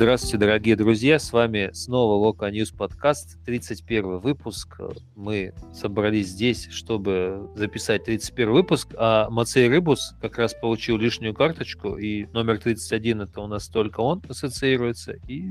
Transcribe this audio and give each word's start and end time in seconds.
Здравствуйте, 0.00 0.38
дорогие 0.38 0.76
друзья, 0.76 1.18
с 1.18 1.30
вами 1.30 1.68
снова 1.74 2.14
Loko 2.14 2.50
News 2.50 2.70
подкаст, 2.70 3.36
31 3.44 4.16
выпуск. 4.20 4.80
Мы 5.14 5.52
собрались 5.74 6.28
здесь, 6.28 6.68
чтобы 6.70 7.50
записать 7.54 8.04
31 8.04 8.50
выпуск, 8.50 8.94
а 8.96 9.28
Мацей 9.28 9.68
Рыбус 9.68 10.14
как 10.22 10.38
раз 10.38 10.54
получил 10.54 10.96
лишнюю 10.96 11.34
карточку, 11.34 11.98
и 11.98 12.24
номер 12.32 12.56
31 12.56 13.20
это 13.20 13.42
у 13.42 13.46
нас 13.46 13.68
только 13.68 14.00
он 14.00 14.22
ассоциируется, 14.26 15.16
и 15.28 15.50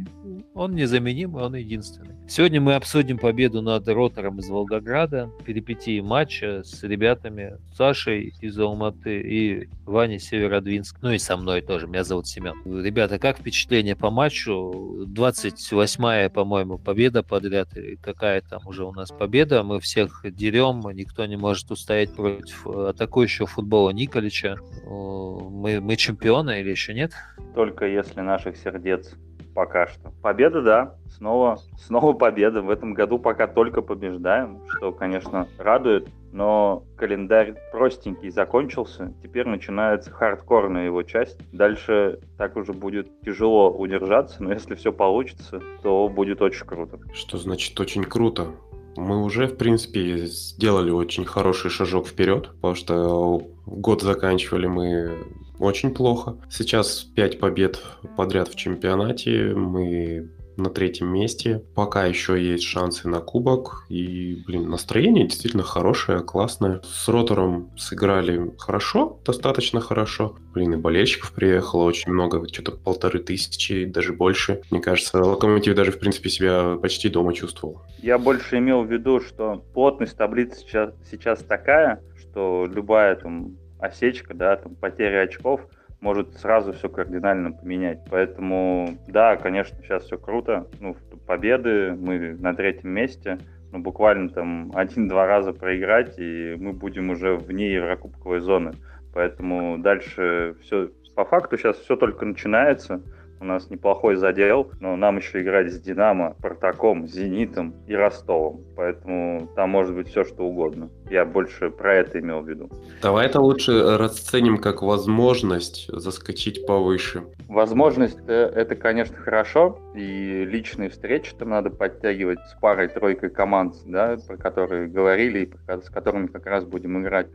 он 0.55 0.73
незаменимый, 0.73 1.43
он 1.43 1.53
единственный. 1.53 2.15
Сегодня 2.27 2.59
мы 2.59 2.73
обсудим 2.73 3.19
победу 3.19 3.61
над 3.61 3.87
Ротором 3.87 4.39
из 4.39 4.49
Волгограда, 4.49 5.29
перипетии 5.45 5.99
матча 5.99 6.63
с 6.63 6.81
ребятами 6.81 7.57
Сашей 7.75 8.33
из 8.41 8.57
Алматы 8.57 9.21
и 9.21 9.69
Ваней 9.85 10.17
Северодвинск, 10.17 10.97
ну 11.03 11.11
и 11.11 11.19
со 11.19 11.37
мной 11.37 11.61
тоже, 11.61 11.85
меня 11.85 12.03
зовут 12.03 12.25
Семен. 12.25 12.55
Ребята, 12.65 13.19
как 13.19 13.37
впечатление 13.37 13.95
по 13.95 14.09
матчу? 14.09 14.38
Матчу. 14.39 15.05
28-я, 15.07 16.29
по-моему, 16.29 16.77
победа 16.77 17.23
подряд. 17.23 17.69
Какая 18.01 18.41
там 18.41 18.61
уже 18.65 18.85
у 18.85 18.91
нас 18.91 19.11
победа. 19.11 19.63
Мы 19.63 19.79
всех 19.79 20.21
дерем, 20.23 20.81
никто 20.93 21.25
не 21.25 21.37
может 21.37 21.71
устоять 21.71 22.13
против 22.15 22.65
атакующего 22.67 23.47
футбола 23.47 23.91
Николича. 23.91 24.57
Мы, 24.85 25.79
мы 25.81 25.95
чемпионы 25.95 26.61
или 26.61 26.69
еще 26.69 26.93
нет? 26.93 27.11
Только 27.55 27.85
если 27.85 28.21
наших 28.21 28.57
сердец 28.57 29.13
пока 29.53 29.87
что. 29.87 30.11
Победа, 30.21 30.61
да, 30.61 30.95
снова, 31.09 31.59
снова 31.77 32.13
победа. 32.13 32.61
В 32.61 32.69
этом 32.69 32.93
году 32.93 33.19
пока 33.19 33.47
только 33.47 33.81
побеждаем, 33.81 34.61
что, 34.69 34.91
конечно, 34.91 35.47
радует. 35.57 36.07
Но 36.31 36.83
календарь 36.95 37.55
простенький 37.71 38.29
закончился. 38.29 39.13
Теперь 39.23 39.47
начинается 39.47 40.11
хардкорная 40.11 40.85
его 40.85 41.03
часть. 41.03 41.39
Дальше 41.51 42.19
так 42.37 42.55
уже 42.55 42.73
будет 42.73 43.21
тяжело 43.21 43.71
удержаться, 43.71 44.43
но 44.43 44.53
если 44.53 44.75
все 44.75 44.91
получится, 44.91 45.61
то 45.81 46.07
будет 46.09 46.41
очень 46.41 46.65
круто. 46.65 46.99
Что 47.13 47.37
значит 47.37 47.79
очень 47.79 48.03
круто? 48.03 48.51
Мы 48.95 49.23
уже, 49.23 49.47
в 49.47 49.55
принципе, 49.55 50.25
сделали 50.25 50.91
очень 50.91 51.25
хороший 51.25 51.69
шажок 51.69 52.07
вперед, 52.07 52.49
потому 52.55 52.75
что 52.75 53.41
год 53.65 54.01
заканчивали 54.01 54.67
мы 54.67 55.17
очень 55.59 55.93
плохо. 55.93 56.37
Сейчас 56.49 57.03
5 57.03 57.39
побед 57.39 57.81
подряд 58.17 58.49
в 58.49 58.55
чемпионате. 58.55 59.53
Мы 59.55 60.31
на 60.59 60.69
третьем 60.69 61.07
месте. 61.07 61.63
Пока 61.75 62.05
еще 62.05 62.41
есть 62.41 62.63
шансы 62.63 63.07
на 63.07 63.19
кубок. 63.19 63.85
И, 63.89 64.43
блин, 64.45 64.69
настроение 64.69 65.25
действительно 65.25 65.63
хорошее, 65.63 66.19
классное. 66.19 66.81
С 66.83 67.07
Ротором 67.07 67.71
сыграли 67.77 68.51
хорошо, 68.57 69.19
достаточно 69.25 69.81
хорошо. 69.81 70.37
Блин, 70.53 70.73
и 70.73 70.77
болельщиков 70.77 71.31
приехало 71.31 71.83
очень 71.83 72.11
много, 72.11 72.45
что-то 72.47 72.71
полторы 72.71 73.19
тысячи, 73.19 73.85
даже 73.85 74.13
больше. 74.13 74.61
Мне 74.71 74.81
кажется, 74.81 75.23
Локомотив 75.23 75.75
даже, 75.75 75.91
в 75.91 75.99
принципе, 75.99 76.29
себя 76.29 76.77
почти 76.81 77.09
дома 77.09 77.33
чувствовал. 77.33 77.81
Я 78.01 78.17
больше 78.17 78.57
имел 78.57 78.83
в 78.83 78.91
виду, 78.91 79.19
что 79.19 79.63
плотность 79.73 80.17
таблицы 80.17 80.59
сейчас, 80.59 80.93
сейчас 81.09 81.39
такая, 81.39 82.01
что 82.19 82.67
любая 82.71 83.15
там 83.15 83.57
осечка, 83.79 84.33
да, 84.33 84.57
там 84.57 84.75
потеря 84.75 85.21
очков 85.21 85.61
может 86.01 86.37
сразу 86.37 86.73
все 86.73 86.89
кардинально 86.89 87.51
поменять. 87.51 88.01
Поэтому, 88.09 88.97
да, 89.07 89.35
конечно, 89.35 89.77
сейчас 89.83 90.03
все 90.03 90.17
круто. 90.17 90.67
Ну, 90.79 90.95
победы, 91.27 91.93
мы 91.93 92.35
на 92.39 92.53
третьем 92.53 92.91
месте. 92.91 93.39
Ну, 93.71 93.79
буквально 93.79 94.29
там 94.29 94.71
один-два 94.73 95.27
раза 95.27 95.53
проиграть, 95.53 96.17
и 96.17 96.55
мы 96.57 96.73
будем 96.73 97.09
уже 97.09 97.35
вне 97.35 97.73
Еврокубковой 97.73 98.39
зоны. 98.39 98.71
Поэтому 99.13 99.77
дальше 99.77 100.55
все, 100.61 100.89
по 101.15 101.25
факту 101.25 101.57
сейчас 101.57 101.77
все 101.77 101.95
только 101.95 102.25
начинается. 102.25 103.01
У 103.41 103.45
нас 103.45 103.69
неплохой 103.69 104.15
задел, 104.15 104.71
но 104.79 104.95
нам 104.95 105.17
еще 105.17 105.41
играть 105.41 105.71
с 105.71 105.79
Динамо, 105.79 106.35
Спартаком, 106.39 107.07
Зенитом 107.07 107.73
и 107.87 107.95
Ростовом. 107.95 108.61
Поэтому 108.75 109.49
там 109.55 109.69
может 109.69 109.95
быть 109.95 110.09
все, 110.09 110.25
что 110.25 110.43
угодно. 110.43 110.89
Я 111.09 111.25
больше 111.25 111.69
про 111.69 111.95
это 111.95 112.19
имел 112.19 112.41
в 112.41 112.49
виду. 112.49 112.69
Давай 113.01 113.27
это 113.27 113.39
лучше 113.39 113.97
расценим 113.97 114.57
как 114.57 114.81
возможность 114.81 115.87
заскочить 115.87 116.65
повыше. 116.65 117.23
Возможность 117.47 118.19
э, 118.27 118.51
это, 118.55 118.75
конечно, 118.75 119.15
хорошо. 119.15 119.79
И 119.95 120.45
личные 120.45 120.89
встречи 120.89 121.33
там 121.37 121.49
надо 121.49 121.69
подтягивать 121.69 122.39
с 122.39 122.59
парой-тройкой 122.59 123.29
команд, 123.29 123.75
да, 123.85 124.17
про 124.27 124.37
которые 124.37 124.87
говорили 124.87 125.45
и 125.45 125.81
с 125.81 125.89
которыми 125.89 126.27
как 126.27 126.45
раз 126.45 126.65
будем 126.65 127.01
играть 127.01 127.27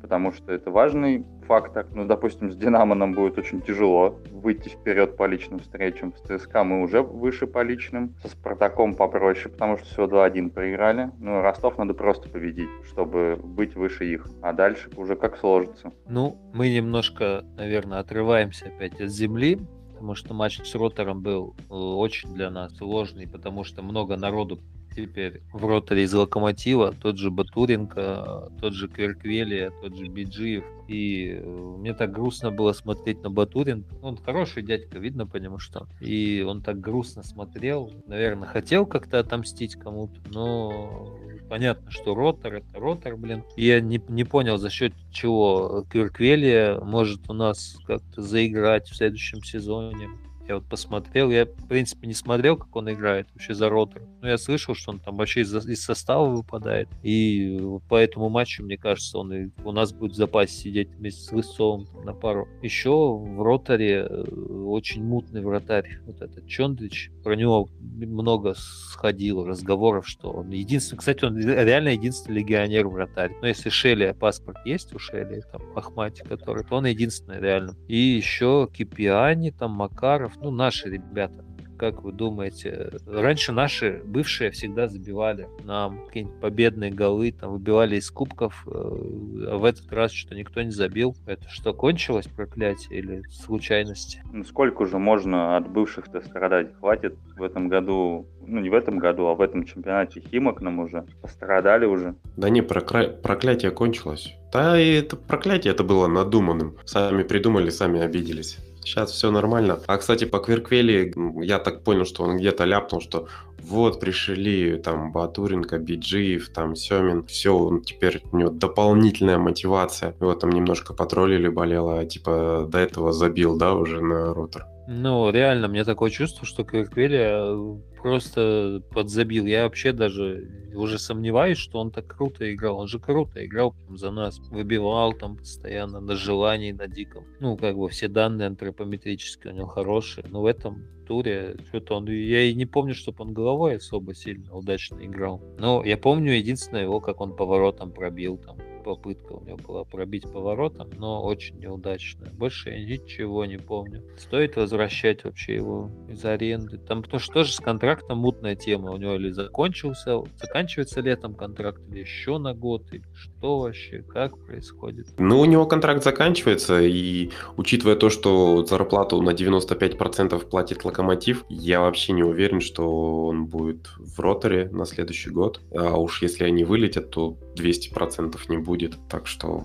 потому 0.00 0.32
что 0.32 0.52
это 0.52 0.70
важный 0.70 1.24
фактор. 1.46 1.86
Ну, 1.94 2.04
допустим, 2.04 2.52
с 2.52 2.56
«Динамо» 2.56 2.94
нам 2.94 3.12
будет 3.12 3.38
очень 3.38 3.60
тяжело 3.60 4.18
выйти 4.30 4.68
вперед 4.68 5.16
по 5.16 5.26
личным 5.26 5.60
встречам. 5.60 6.14
С 6.14 6.20
ЦСКА 6.38 6.64
мы 6.64 6.82
уже 6.82 7.02
выше 7.02 7.46
по 7.46 7.62
личным. 7.62 8.14
Со 8.22 8.28
«Спартаком» 8.28 8.94
попроще, 8.94 9.50
потому 9.52 9.78
что 9.78 9.86
всего 9.86 10.06
2-1 10.06 10.50
проиграли. 10.50 11.10
Ну, 11.18 11.40
Ростов 11.40 11.78
надо 11.78 11.94
просто 11.94 12.28
победить, 12.28 12.68
чтобы 12.84 13.38
быть 13.42 13.74
выше 13.74 14.04
их. 14.04 14.26
А 14.42 14.52
дальше 14.52 14.90
уже 14.96 15.16
как 15.16 15.38
сложится. 15.38 15.92
Ну, 16.08 16.36
мы 16.52 16.70
немножко, 16.70 17.44
наверное, 17.56 18.00
отрываемся 18.00 18.66
опять 18.66 19.00
от 19.00 19.08
земли, 19.08 19.58
потому 19.92 20.14
что 20.14 20.34
матч 20.34 20.60
с 20.60 20.74
Ротором 20.74 21.22
был 21.22 21.56
э, 21.58 21.74
очень 21.74 22.32
для 22.34 22.50
нас 22.50 22.76
сложный, 22.76 23.26
потому 23.26 23.64
что 23.64 23.82
много 23.82 24.16
народу 24.16 24.60
теперь 24.94 25.42
в 25.52 25.64
роторе 25.66 26.04
из 26.04 26.14
Локомотива, 26.14 26.92
тот 26.92 27.18
же 27.18 27.30
Батуренко, 27.30 28.50
тот 28.60 28.72
же 28.72 28.88
Кверквелия, 28.88 29.70
тот 29.82 29.96
же 29.96 30.06
Биджиев. 30.06 30.64
И 30.88 31.38
э, 31.40 31.46
мне 31.46 31.92
так 31.92 32.10
грустно 32.12 32.50
было 32.50 32.72
смотреть 32.72 33.22
на 33.22 33.30
Батурин. 33.30 33.84
Он 34.00 34.16
хороший 34.16 34.62
дядька, 34.62 34.98
видно 34.98 35.26
по 35.26 35.36
нему 35.36 35.58
что. 35.58 35.86
И 36.00 36.44
он 36.46 36.62
так 36.62 36.80
грустно 36.80 37.22
смотрел. 37.22 37.92
Наверное, 38.06 38.48
хотел 38.48 38.86
как-то 38.86 39.18
отомстить 39.18 39.76
кому-то, 39.76 40.18
но 40.30 41.18
понятно, 41.48 41.90
что 41.90 42.14
ротор 42.14 42.54
это 42.54 42.78
ротор, 42.78 43.16
блин. 43.16 43.44
Я 43.56 43.80
не, 43.80 44.00
не 44.08 44.24
понял, 44.24 44.56
за 44.56 44.70
счет 44.70 44.94
чего 45.12 45.84
Кверквелия 45.90 46.80
может 46.80 47.28
у 47.28 47.34
нас 47.34 47.76
как-то 47.86 48.22
заиграть 48.22 48.88
в 48.88 48.96
следующем 48.96 49.42
сезоне. 49.42 50.08
Я 50.48 50.54
вот 50.54 50.64
посмотрел, 50.64 51.30
я, 51.30 51.44
в 51.44 51.68
принципе, 51.68 52.06
не 52.06 52.14
смотрел, 52.14 52.56
как 52.56 52.74
он 52.74 52.90
играет 52.90 53.28
вообще 53.34 53.52
за 53.52 53.68
ротор. 53.68 54.02
Но 54.22 54.28
я 54.28 54.38
слышал, 54.38 54.74
что 54.74 54.92
он 54.92 54.98
там 54.98 55.18
вообще 55.18 55.42
из, 55.42 55.54
из 55.54 55.84
состава 55.84 56.26
выпадает. 56.26 56.88
И 57.02 57.60
по 57.86 57.96
этому 57.96 58.30
матчу, 58.30 58.64
мне 58.64 58.78
кажется, 58.78 59.18
он 59.18 59.30
и 59.34 59.50
у 59.62 59.72
нас 59.72 59.92
будет 59.92 60.12
в 60.12 60.16
запасе 60.16 60.54
сидеть 60.54 60.88
вместе 60.88 61.20
с 61.22 61.32
Лысовым 61.32 61.86
на 62.02 62.14
пару. 62.14 62.48
Еще 62.62 62.90
в 62.90 63.42
роторе 63.42 64.06
э, 64.08 64.22
очень 64.64 65.04
мутный 65.04 65.42
вратарь. 65.42 66.00
Вот 66.06 66.22
этот 66.22 66.46
Чондрич. 66.46 67.10
Про 67.22 67.36
него 67.36 67.68
много 67.78 68.54
сходило 68.56 69.46
разговоров, 69.46 70.08
что 70.08 70.30
он 70.30 70.48
единственный... 70.48 71.00
Кстати, 71.00 71.26
он 71.26 71.36
реально 71.36 71.88
единственный 71.88 72.36
легионер-вратарь. 72.36 73.32
Но 73.42 73.48
если 73.48 73.68
Шелли, 73.68 74.16
паспорт 74.18 74.64
есть 74.64 74.94
у 74.94 74.98
Шелли, 74.98 75.42
там, 75.52 75.60
Ахмати, 75.76 76.22
который, 76.22 76.64
то 76.64 76.76
он 76.76 76.86
единственный 76.86 77.38
реально. 77.38 77.74
И 77.86 77.98
еще 77.98 78.66
Кипиани, 78.72 79.50
там, 79.50 79.72
Макаров, 79.72 80.37
ну, 80.40 80.50
наши 80.50 80.88
ребята. 80.88 81.44
Как 81.78 82.02
вы 82.02 82.10
думаете, 82.10 82.90
раньше 83.06 83.52
наши 83.52 84.02
бывшие 84.04 84.50
всегда 84.50 84.88
забивали 84.88 85.46
нам 85.62 86.06
какие-нибудь 86.06 86.40
победные 86.40 86.90
голы, 86.90 87.30
там 87.30 87.52
выбивали 87.52 87.96
из 87.96 88.10
кубков, 88.10 88.66
э, 88.66 88.70
а 88.72 89.56
в 89.58 89.64
этот 89.64 89.92
раз 89.92 90.10
что 90.10 90.34
никто 90.34 90.60
не 90.60 90.72
забил. 90.72 91.14
Это 91.24 91.48
что, 91.48 91.72
кончилось 91.72 92.26
проклятие 92.26 92.98
или 92.98 93.22
случайности? 93.30 94.24
Ну, 94.32 94.42
сколько 94.42 94.86
же 94.86 94.98
можно 94.98 95.56
от 95.56 95.70
бывших-то 95.70 96.20
страдать? 96.20 96.74
Хватит 96.80 97.14
в 97.36 97.42
этом 97.44 97.68
году, 97.68 98.26
ну 98.44 98.58
не 98.58 98.70
в 98.70 98.74
этом 98.74 98.98
году, 98.98 99.26
а 99.26 99.36
в 99.36 99.40
этом 99.40 99.64
чемпионате 99.64 100.20
Химок 100.20 100.60
нам 100.60 100.80
уже 100.80 101.06
пострадали 101.22 101.86
уже. 101.86 102.16
Да 102.36 102.48
не, 102.48 102.60
прокля... 102.60 103.08
проклятие 103.10 103.70
кончилось. 103.70 104.34
Да 104.52 104.80
и 104.80 104.94
это 104.94 105.16
проклятие 105.16 105.74
это 105.74 105.84
было 105.84 106.08
надуманным. 106.08 106.76
Сами 106.84 107.22
придумали, 107.22 107.70
сами 107.70 108.00
обиделись. 108.00 108.58
Сейчас 108.82 109.12
все 109.12 109.30
нормально. 109.30 109.80
А, 109.86 109.98
кстати, 109.98 110.24
по 110.24 110.38
Кверквели 110.38 111.12
я 111.42 111.58
так 111.58 111.84
понял, 111.84 112.04
что 112.04 112.24
он 112.24 112.36
где-то 112.38 112.64
ляпнул, 112.64 113.00
что 113.00 113.28
вот 113.62 114.00
пришли 114.00 114.78
там 114.78 115.12
Батуренко, 115.12 115.78
Биджиев, 115.78 116.48
там 116.50 116.74
Семин, 116.74 117.24
все, 117.24 117.54
он 117.56 117.82
теперь 117.82 118.22
у 118.32 118.38
него 118.38 118.50
дополнительная 118.50 119.38
мотивация. 119.38 120.14
Его 120.20 120.34
там 120.34 120.50
немножко 120.50 120.94
потроллили, 120.94 121.48
болело, 121.48 122.00
а 122.00 122.06
типа 122.06 122.66
до 122.68 122.78
этого 122.78 123.12
забил, 123.12 123.58
да, 123.58 123.74
уже 123.74 124.00
на 124.00 124.32
ротор. 124.32 124.64
Ну, 124.90 125.30
реально, 125.30 125.68
мне 125.68 125.84
такое 125.84 126.08
чувство, 126.08 126.46
что 126.46 126.64
Кверквеля 126.64 127.54
просто 128.00 128.82
подзабил. 128.90 129.44
Я 129.44 129.64
вообще 129.64 129.92
даже 129.92 130.48
уже 130.74 130.98
сомневаюсь, 130.98 131.58
что 131.58 131.78
он 131.78 131.90
так 131.90 132.06
круто 132.06 132.50
играл. 132.50 132.78
Он 132.78 132.88
же 132.88 132.98
круто 132.98 133.44
играл 133.44 133.72
прям 133.72 133.98
за 133.98 134.10
нас. 134.10 134.38
Выбивал 134.48 135.12
там 135.12 135.36
постоянно 135.36 136.00
на 136.00 136.16
желании, 136.16 136.72
на 136.72 136.88
диком. 136.88 137.26
Ну, 137.38 137.58
как 137.58 137.76
бы 137.76 137.90
все 137.90 138.08
данные 138.08 138.46
антропометрические 138.46 139.52
у 139.52 139.56
него 139.56 139.66
хорошие. 139.66 140.24
Но 140.30 140.40
в 140.40 140.46
этом 140.46 140.84
туре 141.06 141.56
что-то 141.68 141.96
он... 141.96 142.06
Я 142.06 142.44
и 142.44 142.54
не 142.54 142.64
помню, 142.64 142.94
чтобы 142.94 143.24
он 143.24 143.34
головой 143.34 143.76
особо 143.76 144.14
сильно 144.14 144.54
удачно 144.56 145.04
играл. 145.04 145.42
Но 145.58 145.84
я 145.84 145.98
помню 145.98 146.32
единственное 146.32 146.84
его, 146.84 147.00
как 147.00 147.20
он 147.20 147.36
поворотом 147.36 147.92
пробил 147.92 148.38
там 148.38 148.56
попытка 148.78 149.32
у 149.32 149.44
него 149.44 149.58
была 149.58 149.84
пробить 149.84 150.30
поворотом, 150.30 150.90
но 150.96 151.22
очень 151.22 151.58
неудачная. 151.58 152.30
Больше 152.30 152.70
я 152.70 152.84
ничего 152.84 153.44
не 153.44 153.58
помню. 153.58 154.02
Стоит 154.16 154.56
возвращать 154.56 155.24
вообще 155.24 155.56
его 155.56 155.90
из 156.08 156.24
аренды. 156.24 156.78
Там 156.78 157.02
потому 157.02 157.20
что 157.20 157.34
тоже 157.34 157.52
с 157.52 157.58
контрактом 157.58 158.18
мутная 158.18 158.56
тема. 158.56 158.90
У 158.90 158.96
него 158.96 159.14
или 159.14 159.30
закончился, 159.30 160.20
заканчивается 160.40 161.00
летом 161.00 161.34
контракт, 161.34 161.80
или 161.90 162.00
еще 162.00 162.38
на 162.38 162.54
год, 162.54 162.84
или 162.92 163.04
что 163.14 163.60
вообще, 163.60 164.02
как 164.02 164.38
происходит? 164.46 165.08
Ну, 165.18 165.40
у 165.40 165.44
него 165.44 165.66
контракт 165.66 166.02
заканчивается, 166.02 166.80
и 166.80 167.30
учитывая 167.56 167.96
то, 167.96 168.10
что 168.10 168.64
зарплату 168.64 169.20
на 169.22 169.30
95% 169.30 170.46
платит 170.46 170.84
Локомотив, 170.84 171.44
я 171.48 171.80
вообще 171.80 172.12
не 172.12 172.22
уверен, 172.22 172.60
что 172.60 173.26
он 173.26 173.46
будет 173.46 173.88
в 173.98 174.18
роторе 174.20 174.68
на 174.70 174.86
следующий 174.86 175.30
год. 175.30 175.60
А 175.74 175.98
уж 175.98 176.22
если 176.22 176.44
они 176.44 176.64
вылетят, 176.64 177.10
то 177.10 177.36
200% 177.56 178.36
не 178.48 178.58
будет. 178.58 178.77
Так 179.08 179.26
что 179.26 179.64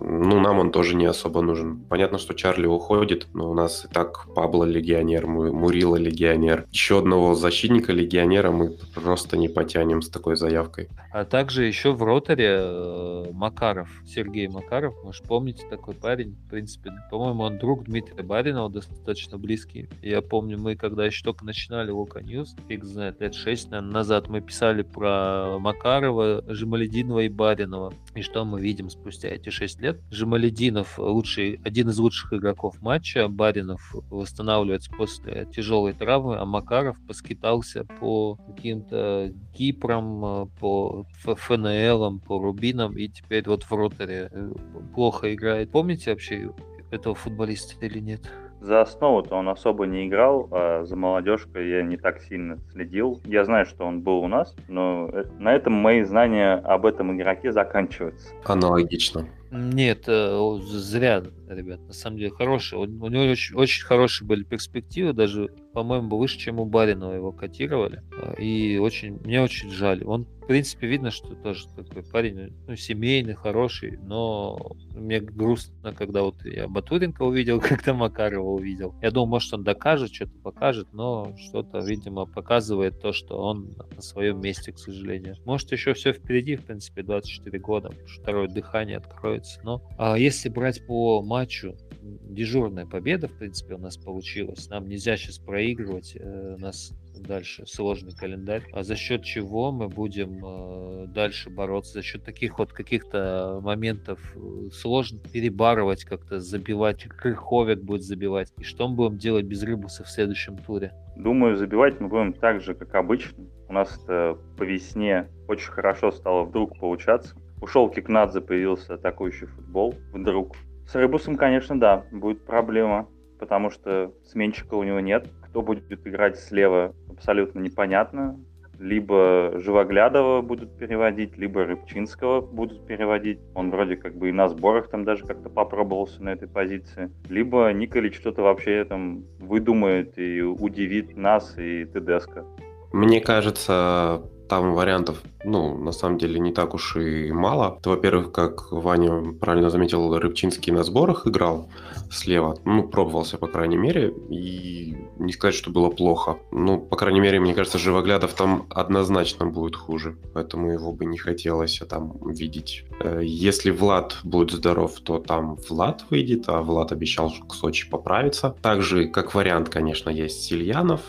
ну, 0.00 0.40
нам 0.40 0.58
он 0.58 0.72
тоже 0.72 0.96
не 0.96 1.06
особо 1.06 1.40
нужен. 1.40 1.78
Понятно, 1.88 2.18
что 2.18 2.34
Чарли 2.34 2.66
уходит, 2.66 3.28
но 3.32 3.50
у 3.50 3.54
нас 3.54 3.84
и 3.84 3.88
так 3.88 4.26
Пабло 4.34 4.64
легионер, 4.64 5.26
Мурило 5.26 5.96
легионер. 5.96 6.66
Еще 6.72 6.98
одного 6.98 7.34
защитника 7.34 7.92
легионера 7.92 8.50
мы 8.50 8.76
просто 8.94 9.36
не 9.36 9.48
потянем 9.48 10.02
с 10.02 10.08
такой 10.08 10.36
заявкой. 10.36 10.88
А 11.12 11.24
также 11.24 11.64
еще 11.64 11.92
в 11.92 12.02
роторе 12.02 12.58
э, 12.58 13.26
Макаров, 13.32 13.88
Сергей 14.06 14.48
Макаров, 14.48 14.94
может, 15.04 15.22
помните 15.24 15.64
такой 15.68 15.94
парень? 15.94 16.36
В 16.46 16.50
принципе, 16.50 16.90
по-моему, 17.10 17.44
он 17.44 17.58
друг 17.58 17.84
Дмитрия 17.84 18.22
Баринова, 18.22 18.70
достаточно 18.70 19.38
близкий. 19.38 19.88
Я 20.02 20.22
помню, 20.22 20.58
мы 20.58 20.76
когда 20.76 21.06
еще 21.06 21.22
только 21.24 21.44
начинали 21.44 21.90
Loko 21.90 22.20
News, 22.20 22.56
фиг 22.68 22.84
знает, 22.84 23.20
лет 23.20 23.34
шесть, 23.34 23.70
наверное, 23.70 23.92
назад, 23.92 24.28
мы 24.28 24.40
писали 24.40 24.82
про 24.82 25.58
Макарова, 25.58 26.42
Жемалединова 26.48 27.20
и 27.20 27.28
Баринова. 27.28 27.94
И 28.14 28.22
что 28.22 28.44
мы 28.44 28.60
видим 28.60 28.90
спустя 28.90 29.28
эти 29.28 29.50
шесть 29.50 29.80
лет? 29.80 30.00
Жемалединов 30.10 30.98
лучший, 30.98 31.60
один 31.64 31.88
из 31.88 31.98
лучших 31.98 32.32
игроков 32.32 32.80
матча, 32.80 33.26
Баринов 33.26 33.94
восстанавливается 34.08 34.90
после 34.92 35.46
тяжелой 35.46 35.94
травмы, 35.94 36.38
а 36.38 36.44
Макаров 36.44 36.96
поскитался 37.08 37.84
по 37.84 38.36
каким-то 38.46 39.32
Кипром, 39.52 40.24
э, 40.24 40.46
по 40.60 41.06
ФНЛ, 41.24 42.20
по 42.20 42.38
Рубинам, 42.38 42.96
и 42.96 43.08
теперь 43.08 43.44
вот 43.46 43.64
в 43.64 43.72
роторе 43.72 44.28
э, 44.30 44.52
плохо 44.94 45.34
играет. 45.34 45.72
Помните 45.72 46.10
вообще 46.10 46.52
этого 46.92 47.16
футболиста 47.16 47.74
или 47.84 47.98
нет? 47.98 48.30
За 48.64 48.80
основу-то 48.80 49.36
он 49.36 49.50
особо 49.50 49.84
не 49.84 50.08
играл, 50.08 50.48
а 50.50 50.84
за 50.86 50.96
молодежкой 50.96 51.68
я 51.68 51.82
не 51.82 51.98
так 51.98 52.22
сильно 52.22 52.58
следил. 52.72 53.20
Я 53.26 53.44
знаю, 53.44 53.66
что 53.66 53.84
он 53.84 54.00
был 54.00 54.20
у 54.20 54.26
нас, 54.26 54.56
но 54.68 55.10
э, 55.12 55.24
на 55.38 55.52
этом 55.52 55.74
мои 55.74 56.02
знания 56.02 56.54
об 56.64 56.86
этом 56.86 57.14
игроке 57.14 57.52
заканчиваются. 57.52 58.32
Аналогично. 58.44 59.28
Нет, 59.56 60.04
э, 60.08 60.58
зря, 60.64 61.22
ребят, 61.48 61.80
на 61.86 61.92
самом 61.92 62.16
деле 62.18 62.30
хороший. 62.30 62.76
У, 62.76 62.86
него 62.86 63.22
очень, 63.30 63.54
очень 63.54 63.84
хорошие 63.84 64.26
были 64.26 64.42
перспективы, 64.42 65.12
даже, 65.12 65.48
по-моему, 65.72 66.18
выше, 66.18 66.38
чем 66.38 66.58
у 66.58 66.64
Баринова 66.64 67.12
его 67.12 67.30
котировали. 67.30 68.02
Э, 68.20 68.34
и 68.42 68.78
очень, 68.78 69.20
мне 69.20 69.40
очень 69.40 69.70
жаль. 69.70 70.02
Он 70.04 70.26
в 70.44 70.46
принципе, 70.46 70.86
видно, 70.86 71.10
что 71.10 71.34
тоже 71.36 71.66
такой 71.74 72.02
парень, 72.02 72.52
ну, 72.66 72.76
семейный, 72.76 73.32
хороший, 73.32 73.98
но 74.02 74.76
мне 74.94 75.18
грустно, 75.18 75.94
когда 75.94 76.20
вот 76.20 76.44
я 76.44 76.68
Батуренко 76.68 77.22
увидел, 77.22 77.60
когда 77.66 77.94
Макарова 77.94 78.50
увидел. 78.50 78.94
Я 79.00 79.10
думал, 79.10 79.26
может, 79.26 79.54
он 79.54 79.64
докажет, 79.64 80.14
что-то 80.14 80.36
покажет, 80.42 80.88
но 80.92 81.34
что-то, 81.38 81.78
видимо, 81.78 82.26
показывает 82.26 83.00
то, 83.00 83.14
что 83.14 83.38
он 83.38 83.74
на 83.96 84.02
своем 84.02 84.38
месте, 84.42 84.70
к 84.72 84.78
сожалению. 84.78 85.36
Может, 85.46 85.72
еще 85.72 85.94
все 85.94 86.12
впереди, 86.12 86.56
в 86.56 86.66
принципе, 86.66 87.02
24 87.02 87.58
года, 87.60 87.92
второе 88.06 88.46
дыхание 88.46 89.00
откроется. 89.44 89.60
Но 89.62 89.82
а 89.98 90.16
если 90.16 90.48
брать 90.48 90.84
по 90.86 91.22
матчу, 91.22 91.76
дежурная 92.02 92.86
победа, 92.86 93.28
в 93.28 93.32
принципе, 93.32 93.74
у 93.74 93.78
нас 93.78 93.96
получилась. 93.96 94.68
Нам 94.68 94.88
нельзя 94.88 95.16
сейчас 95.16 95.38
проигрывать. 95.38 96.16
Э, 96.16 96.56
у 96.58 96.60
нас 96.60 96.92
дальше 97.16 97.64
сложный 97.66 98.12
календарь. 98.12 98.62
А 98.72 98.82
за 98.82 98.96
счет 98.96 99.22
чего 99.22 99.72
мы 99.72 99.88
будем 99.88 100.44
э, 100.44 101.06
дальше 101.08 101.48
бороться? 101.48 101.94
За 101.94 102.02
счет 102.02 102.24
таких 102.24 102.58
вот 102.58 102.72
каких-то 102.72 103.60
моментов 103.62 104.20
э, 104.36 104.68
сложно 104.72 105.20
перебарывать, 105.20 106.04
как-то 106.04 106.40
забивать. 106.40 107.04
Крыховик 107.04 107.82
будет 107.82 108.02
забивать. 108.02 108.52
И 108.58 108.64
что 108.64 108.88
мы 108.88 108.96
будем 108.96 109.18
делать 109.18 109.46
без 109.46 109.62
Рыбуса 109.62 110.04
в 110.04 110.10
следующем 110.10 110.58
туре? 110.58 110.92
Думаю, 111.16 111.56
забивать 111.56 112.00
мы 112.00 112.08
будем 112.08 112.32
так 112.32 112.60
же, 112.60 112.74
как 112.74 112.94
обычно. 112.94 113.44
У 113.68 113.72
нас 113.72 113.98
по 114.06 114.62
весне 114.62 115.28
очень 115.48 115.70
хорошо 115.70 116.10
стало 116.10 116.44
вдруг 116.44 116.78
получаться. 116.78 117.34
Ушел 117.64 117.88
Кикнадзе, 117.88 118.42
появился 118.42 118.92
атакующий 118.92 119.46
футбол 119.46 119.94
вдруг. 120.12 120.54
С 120.86 120.94
Рыбусом, 120.96 121.36
конечно, 121.36 121.80
да, 121.80 122.04
будет 122.12 122.44
проблема, 122.44 123.08
потому 123.38 123.70
что 123.70 124.12
сменщика 124.26 124.74
у 124.74 124.82
него 124.82 125.00
нет. 125.00 125.30
Кто 125.48 125.62
будет 125.62 125.90
играть 126.06 126.38
слева, 126.38 126.94
абсолютно 127.10 127.60
непонятно. 127.60 128.38
Либо 128.78 129.52
Живоглядова 129.60 130.42
будут 130.42 130.76
переводить, 130.76 131.38
либо 131.38 131.64
Рыбчинского 131.64 132.42
будут 132.42 132.86
переводить. 132.86 133.40
Он 133.54 133.70
вроде 133.70 133.96
как 133.96 134.14
бы 134.14 134.28
и 134.28 134.32
на 134.32 134.50
сборах 134.50 134.90
там 134.90 135.04
даже 135.06 135.24
как-то 135.24 135.48
попробовался 135.48 136.22
на 136.22 136.34
этой 136.34 136.48
позиции. 136.48 137.10
Либо 137.30 137.72
Николич 137.72 138.16
что-то 138.16 138.42
вообще 138.42 138.84
там 138.84 139.24
выдумает 139.38 140.18
и 140.18 140.42
удивит 140.42 141.16
нас 141.16 141.56
и 141.56 141.86
Тедеско. 141.86 142.44
Мне 142.92 143.22
кажется, 143.22 144.22
там 144.48 144.74
вариантов, 144.74 145.22
ну, 145.44 145.76
на 145.76 145.92
самом 145.92 146.18
деле, 146.18 146.38
не 146.38 146.52
так 146.52 146.74
уж 146.74 146.96
и 146.96 147.32
мало. 147.32 147.78
Во-первых, 147.84 148.32
как 148.32 148.70
Ваня 148.72 149.32
правильно 149.40 149.70
заметил, 149.70 150.16
Рыбчинский 150.18 150.72
на 150.72 150.82
сборах 150.84 151.26
играл 151.26 151.68
слева. 152.10 152.58
Ну, 152.64 152.88
пробовался, 152.88 153.38
по 153.38 153.46
крайней 153.46 153.76
мере, 153.76 154.14
и 154.30 154.96
не 155.18 155.32
сказать, 155.32 155.54
что 155.54 155.70
было 155.70 155.90
плохо. 155.90 156.38
Ну, 156.50 156.78
по 156.78 156.96
крайней 156.96 157.20
мере, 157.20 157.40
мне 157.40 157.54
кажется, 157.54 157.78
Живоглядов 157.78 158.34
там 158.34 158.66
однозначно 158.70 159.46
будет 159.46 159.76
хуже. 159.76 160.16
Поэтому 160.34 160.70
его 160.70 160.92
бы 160.92 161.04
не 161.04 161.18
хотелось 161.18 161.80
там 161.88 162.16
видеть. 162.26 162.84
Э, 163.00 163.20
если 163.22 163.70
Влад 163.70 164.16
будет 164.22 164.50
здоров, 164.50 165.00
то 165.00 165.18
там 165.18 165.56
Влад 165.68 166.04
выйдет, 166.10 166.44
а 166.48 166.62
Влад 166.62 166.92
обещал 166.92 167.32
к 167.48 167.54
Сочи 167.54 167.88
поправиться. 167.88 168.54
Также, 168.62 169.06
как 169.08 169.34
вариант, 169.34 169.68
конечно, 169.68 170.10
есть 170.10 170.42
Сильянов, 170.42 171.00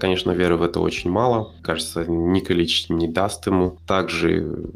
Конечно, 0.00 0.30
веры 0.32 0.56
в 0.56 0.62
это 0.62 0.80
очень 0.80 1.10
мало. 1.10 1.52
Кажется, 1.62 2.04
Николич 2.06 2.88
не 2.88 3.08
даст 3.08 3.46
ему. 3.46 3.78
Также, 3.86 4.66